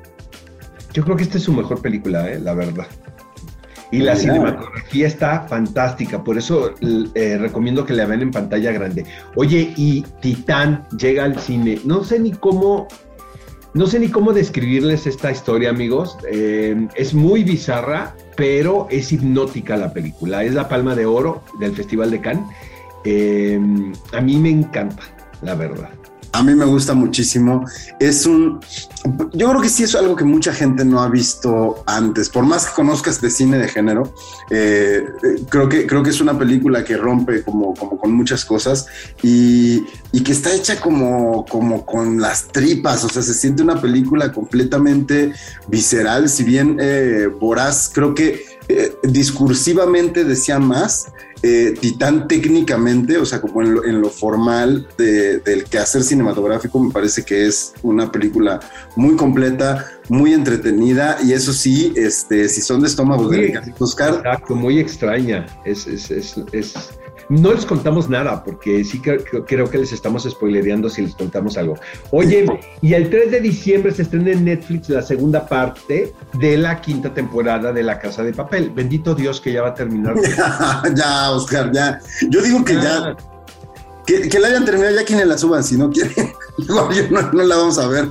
Yo 0.94 1.04
creo 1.04 1.18
que 1.18 1.24
esta 1.24 1.38
es 1.38 1.44
su 1.44 1.54
mejor 1.54 1.82
película, 1.82 2.32
¿eh? 2.32 2.40
la 2.40 2.54
verdad. 2.54 2.88
Y 3.92 4.00
la 4.00 4.16
cinematografía 4.16 5.06
está 5.06 5.42
fantástica, 5.42 6.24
por 6.24 6.38
eso 6.38 6.74
eh, 6.82 7.38
recomiendo 7.38 7.86
que 7.86 7.94
la 7.94 8.08
vean 8.08 8.24
en 8.24 8.32
pantalla 8.32 8.72
grande. 8.72 9.06
Oye, 9.36 9.72
y 9.78 10.04
Titán 10.20 10.88
llega 10.98 11.26
al 11.26 11.40
cine. 11.40 11.80
No 11.86 12.04
sé 12.04 12.18
ni 12.18 12.32
cómo 12.32 12.88
no 13.74 13.88
sé 13.88 14.00
ni 14.00 14.10
cómo 14.10 14.34
describirles 14.34 15.08
esta 15.08 15.32
historia, 15.32 15.70
amigos. 15.70 16.18
Eh, 16.32 16.88
es 16.96 17.14
muy 17.14 17.44
bizarra, 17.44 18.16
pero 18.36 18.88
es 18.92 19.12
hipnótica 19.12 19.78
la 19.78 19.92
película. 19.92 20.44
Es 20.44 20.54
la 20.54 20.70
palma 20.70 20.96
de 20.96 21.06
oro 21.06 21.44
del 21.60 21.76
Festival 21.76 22.12
de 22.12 22.22
Cannes. 22.22 22.46
Eh, 23.04 23.60
a 24.14 24.22
mí 24.22 24.38
me 24.38 24.50
encanta, 24.50 25.04
la 25.42 25.56
verdad. 25.56 25.90
A 26.34 26.41
mí 26.41 26.56
me 26.56 26.65
gusta 26.65 26.96
muchísimo. 26.96 27.63
Es 28.00 28.26
un. 28.26 28.60
Yo 29.34 29.50
creo 29.50 29.62
que 29.62 29.69
sí 29.69 29.84
es 29.84 29.93
algo 29.93 30.15
que 30.15 30.24
mucha 30.24 30.52
gente 30.52 30.84
no 30.84 31.00
ha 31.02 31.08
visto 31.08 31.84
antes. 31.86 32.28
Por 32.28 32.43
más 32.43 32.65
que 32.65 32.74
conozcas 32.74 33.22
de 33.22 33.30
cine 33.30 33.60
de 33.60 33.67
género, 33.67 34.12
eh, 34.50 35.06
creo, 35.50 35.69
que, 35.69 35.86
creo 35.86 36.02
que 36.02 36.10
es 36.10 36.22
una 36.22 36.38
película 36.38 36.84
que 36.84 36.98
rompe 36.98 37.43
como, 37.43 37.76
como 37.76 38.00
con 38.00 38.13
muchas 38.13 38.46
cosas 38.46 38.88
y, 39.22 39.84
que 40.24 40.32
está 40.32 40.52
hecha 40.54 40.82
como, 40.82 41.46
como 41.46 41.86
con 41.86 42.19
las 42.19 42.48
tripas. 42.48 43.04
O 43.04 43.10
sea, 43.10 43.22
se 43.22 43.36
siente 43.36 43.62
una 43.62 43.80
película 43.80 44.32
completamente 44.32 45.34
visceral. 45.67 46.30
Si 46.30 46.43
bien 46.43 46.78
eh, 46.80 47.28
Voraz, 47.39 47.91
creo 47.93 48.15
que 48.15 48.53
eh, 48.67 48.95
discursivamente 49.04 50.23
decía 50.23 50.60
más 50.60 51.12
eh, 51.41 51.73
Titán 51.80 52.28
técnicamente, 52.30 53.17
o 53.17 53.26
sea, 53.26 53.41
como 53.41 53.62
en 53.62 54.02
lo, 54.02 54.10
formal 54.10 54.88
del 54.97 55.65
quehacer 55.65 56.02
cinematográfico, 56.02 56.80
me 56.80 56.89
parece 56.89 57.23
que 57.23 57.47
es 57.47 57.73
una 57.84 58.10
película 58.10 58.62
muy 58.95 59.17
completa, 59.17 59.91
muy 60.08 60.34
entretenida 60.34 61.17
y 61.21 61.34
eso 61.34 61.52
sí, 61.52 61.91
este, 61.97 62.47
si 62.47 62.62
son 62.62 62.80
de 62.82 62.88
estómago 62.88 63.28
de 63.28 63.60
Oscar. 63.78 64.15
Exacto, 64.15 64.56
muy 64.56 64.80
extraña. 64.80 65.45
es, 65.65 65.86
es, 65.86 66.10
es, 66.12 66.36
es 66.54 66.73
no 67.30 67.54
les 67.54 67.66
contamos 67.66 68.10
nada, 68.10 68.44
porque 68.44 68.84
sí 68.84 69.02
creo, 69.02 69.70
que 69.70 69.78
les 69.78 69.92
estamos 69.92 70.24
spoilereando 70.24 70.90
si 70.90 71.02
les 71.02 71.16
contamos 71.16 71.58
algo. 71.58 71.76
Oye, 72.12 72.46
y 72.82 72.94
el 72.94 73.10
3 73.10 73.32
de 73.32 73.40
diciembre 73.40 73.92
se 73.92 74.04
estrena 74.04 74.32
en 74.32 74.46
Netflix 74.46 74.90
la 74.90 75.02
segunda 75.02 75.46
parte 75.48 76.14
de 76.34 76.58
la 76.58 76.82
quinta 76.82 77.14
temporada 77.14 77.72
de 77.72 77.84
La 77.84 78.00
Casa 78.00 78.24
de 78.24 78.34
Papel. 78.34 78.72
Bendito 78.72 79.16
Dios 79.16 79.40
que 79.40 79.54
ya 79.54 79.62
va 79.62 79.70
a 79.70 79.74
terminar. 79.74 80.16
ya, 80.96 81.32
Oscar, 81.32 81.72
ya. 81.72 82.00
Yo 82.30 82.42
digo 82.42 82.64
que 82.64 82.76
ya. 82.76 83.16
Que, 84.06 84.40
la 84.40 84.50
hayan 84.50 84.66
terminado 84.66 84.96
ya 84.96 85.06
quienes 85.06 85.28
la 85.28 85.38
suban, 85.38 85.64
si 85.64 85.78
no 85.78 85.90
quieren. 85.90 86.34
no, 86.68 86.90
no 87.32 87.44
la 87.44 87.56
vamos 87.56 87.78
a 87.80 87.88
ver. 87.88 88.10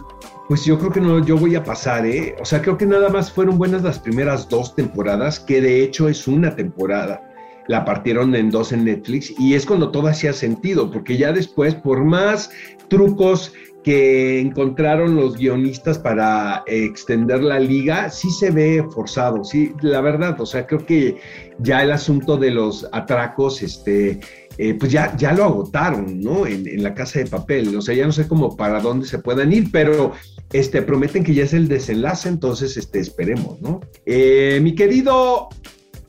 Pues 0.48 0.64
yo 0.64 0.79
creo 0.79 0.90
que 0.90 1.01
no, 1.01 1.25
yo 1.25 1.37
voy 1.37 1.55
a 1.55 1.64
pasar, 1.64 2.05
¿eh? 2.05 2.37
O 2.40 2.44
sea, 2.44 2.61
creo 2.61 2.77
que 2.77 2.85
nada 2.85 3.09
más 3.09 3.31
fueron 3.31 3.59
buenas 3.59 3.83
las 3.83 3.98
primeras 3.98 4.48
dos 4.48 4.75
temporadas, 4.75 5.38
que 5.38 5.61
de 5.61 5.83
hecho 5.83 6.09
es 6.09 6.27
una 6.27 6.57
temporada 6.57 7.31
la 7.68 7.85
partieron 7.85 8.35
en 8.35 8.51
dos 8.51 8.72
en 8.72 8.85
Netflix 8.85 9.33
y 9.38 9.55
es 9.55 9.66
cuando 9.66 9.90
todo 9.90 10.09
hacía 10.09 10.33
sentido, 10.33 10.90
porque 10.90 11.16
ya 11.16 11.33
después, 11.33 11.75
por 11.75 12.05
más 12.05 12.51
trucos 12.88 13.53
que 13.83 14.40
encontraron 14.40 15.16
los 15.16 15.37
guionistas 15.37 15.98
para 15.98 16.62
extender 16.66 17.42
la 17.42 17.59
liga, 17.59 18.11
sí 18.11 18.31
se 18.31 18.51
ve 18.51 18.85
forzado, 18.92 19.44
sí, 19.44 19.72
la 19.81 20.01
verdad, 20.01 20.40
o 20.40 20.46
sea, 20.46 20.66
creo 20.66 20.87
que 20.87 21.16
ya 21.59 21.83
el 21.83 21.90
asunto 21.90 22.37
de 22.37 22.53
los 22.53 22.87
atracos, 22.92 23.61
este, 23.62 24.20
eh, 24.59 24.75
pues 24.75 24.92
ya, 24.92 25.16
ya 25.16 25.33
lo 25.33 25.44
agotaron, 25.44 26.20
¿no? 26.20 26.46
En, 26.46 26.83
la 26.83 26.94
casa 26.94 27.18
de 27.18 27.27
papel, 27.27 27.77
o 27.77 27.83
sea, 27.83 27.94
ya 27.94 28.07
no 28.07 28.12
sé 28.12 28.29
cómo 28.29 28.57
para 28.57 28.81
dónde 28.81 29.07
se 29.07 29.18
puedan 29.18 29.53
ir, 29.53 29.70
pero 29.72 30.12
este, 30.53 30.83
prometen 30.83 31.25
que 31.25 31.35
ya 31.35 31.44
es 31.44 31.53
el 31.53 31.66
desenlace, 31.66 32.29
entonces, 32.29 32.77
este, 32.77 33.01
esperemos, 33.01 33.61
¿no? 33.61 33.81
Eh, 34.07 34.61
mi 34.62 34.75
querido 34.75 35.48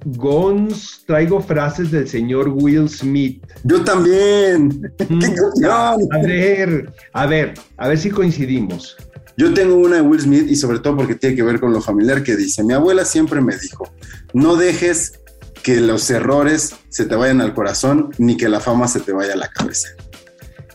Gons, 0.06 1.04
traigo 1.06 1.42
frases 1.42 1.92
del 1.92 2.08
señor 2.08 2.50
Will 2.50 2.89
Smith. 2.89 3.44
Yo 3.63 3.84
también. 3.84 4.94
A 5.63 5.96
ver, 6.22 6.94
a 7.13 7.26
ver, 7.26 7.54
a 7.78 7.88
ver 7.88 7.98
si 7.98 8.10
coincidimos. 8.10 8.96
Yo 9.38 9.54
tengo 9.54 9.76
una 9.76 9.98
de 9.98 10.02
Will 10.02 10.22
Smith 10.22 10.46
y 10.50 10.56
sobre 10.56 10.80
todo 10.80 10.98
porque 10.98 11.16
tiene 11.16 11.36
que 11.36 11.44
ver 11.44 11.60
con 11.60 11.74
lo 11.74 11.82
familiar 11.82 12.24
que 12.24 12.36
dice, 12.36 12.63
mi 12.63 12.74
abuela 12.74 13.04
siempre 13.04 13.42
me 13.42 13.58
dijo, 13.58 13.92
no 14.34 14.56
dejes 14.56 15.20
que 15.63 15.80
los 15.80 16.10
errores 16.12 16.76
se 16.89 17.06
te 17.06 17.16
vayan 17.16 17.42
al 17.42 17.54
corazón 17.54 18.12
ni 18.20 18.38
que 18.38 18.50
la 18.50 18.60
fama 18.60 18.88
se 18.88 19.00
te 19.00 19.12
vaya 19.12 19.34
a 19.34 19.38
la 19.38 19.50
cabeza. 19.50 19.89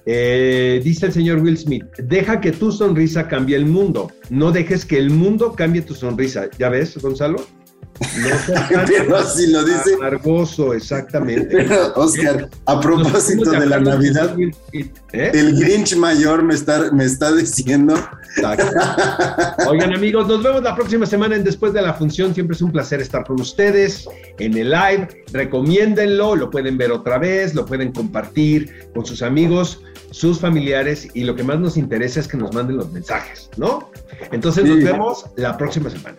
Eh, 0.06 0.80
dice 0.82 1.06
el 1.06 1.12
señor 1.12 1.38
Will 1.40 1.58
Smith, 1.58 1.84
deja 1.98 2.40
que 2.40 2.50
tu 2.50 2.72
sonrisa 2.72 3.28
cambie 3.28 3.56
el 3.56 3.66
mundo, 3.66 4.10
no 4.30 4.50
dejes 4.50 4.86
que 4.86 4.98
el 4.98 5.10
mundo 5.10 5.52
cambie 5.52 5.82
tu 5.82 5.94
sonrisa. 5.94 6.48
¿Ya 6.58 6.70
ves, 6.70 6.96
Gonzalo? 6.96 7.44
Pero 8.86 9.16
así 9.16 9.50
lo 9.50 9.64
dice. 9.64 9.94
Amargoso, 9.94 10.72
exactamente. 10.74 11.66
Oscar, 11.96 12.48
a 12.66 12.80
propósito 12.80 13.50
de 13.50 13.66
la 13.66 13.80
Navidad, 13.80 14.36
¿eh? 15.12 15.30
el 15.34 15.58
Grinch 15.58 15.96
mayor 15.96 16.42
me 16.42 16.54
está, 16.54 16.90
me 16.92 17.04
está 17.04 17.34
diciendo. 17.34 17.94
Oigan, 19.68 19.94
amigos, 19.94 20.28
nos 20.28 20.42
vemos 20.42 20.62
la 20.62 20.74
próxima 20.74 21.06
semana 21.06 21.36
en 21.36 21.44
Después 21.44 21.72
de 21.72 21.82
la 21.82 21.94
Función. 21.94 22.34
Siempre 22.34 22.54
es 22.54 22.62
un 22.62 22.70
placer 22.70 23.00
estar 23.00 23.24
con 23.24 23.40
ustedes 23.40 24.08
en 24.38 24.56
el 24.56 24.70
live. 24.70 25.08
Recomiéndenlo, 25.32 26.36
lo 26.36 26.50
pueden 26.50 26.78
ver 26.78 26.92
otra 26.92 27.18
vez, 27.18 27.54
lo 27.54 27.66
pueden 27.66 27.92
compartir 27.92 28.90
con 28.94 29.04
sus 29.04 29.22
amigos, 29.22 29.82
sus 30.10 30.38
familiares 30.38 31.08
y 31.14 31.24
lo 31.24 31.34
que 31.34 31.42
más 31.42 31.58
nos 31.58 31.76
interesa 31.76 32.20
es 32.20 32.28
que 32.28 32.36
nos 32.36 32.54
manden 32.54 32.76
los 32.76 32.92
mensajes, 32.92 33.50
¿no? 33.56 33.90
Entonces 34.30 34.64
nos 34.64 34.82
vemos 34.82 35.26
la 35.36 35.56
próxima 35.56 35.90
semana. 35.90 36.18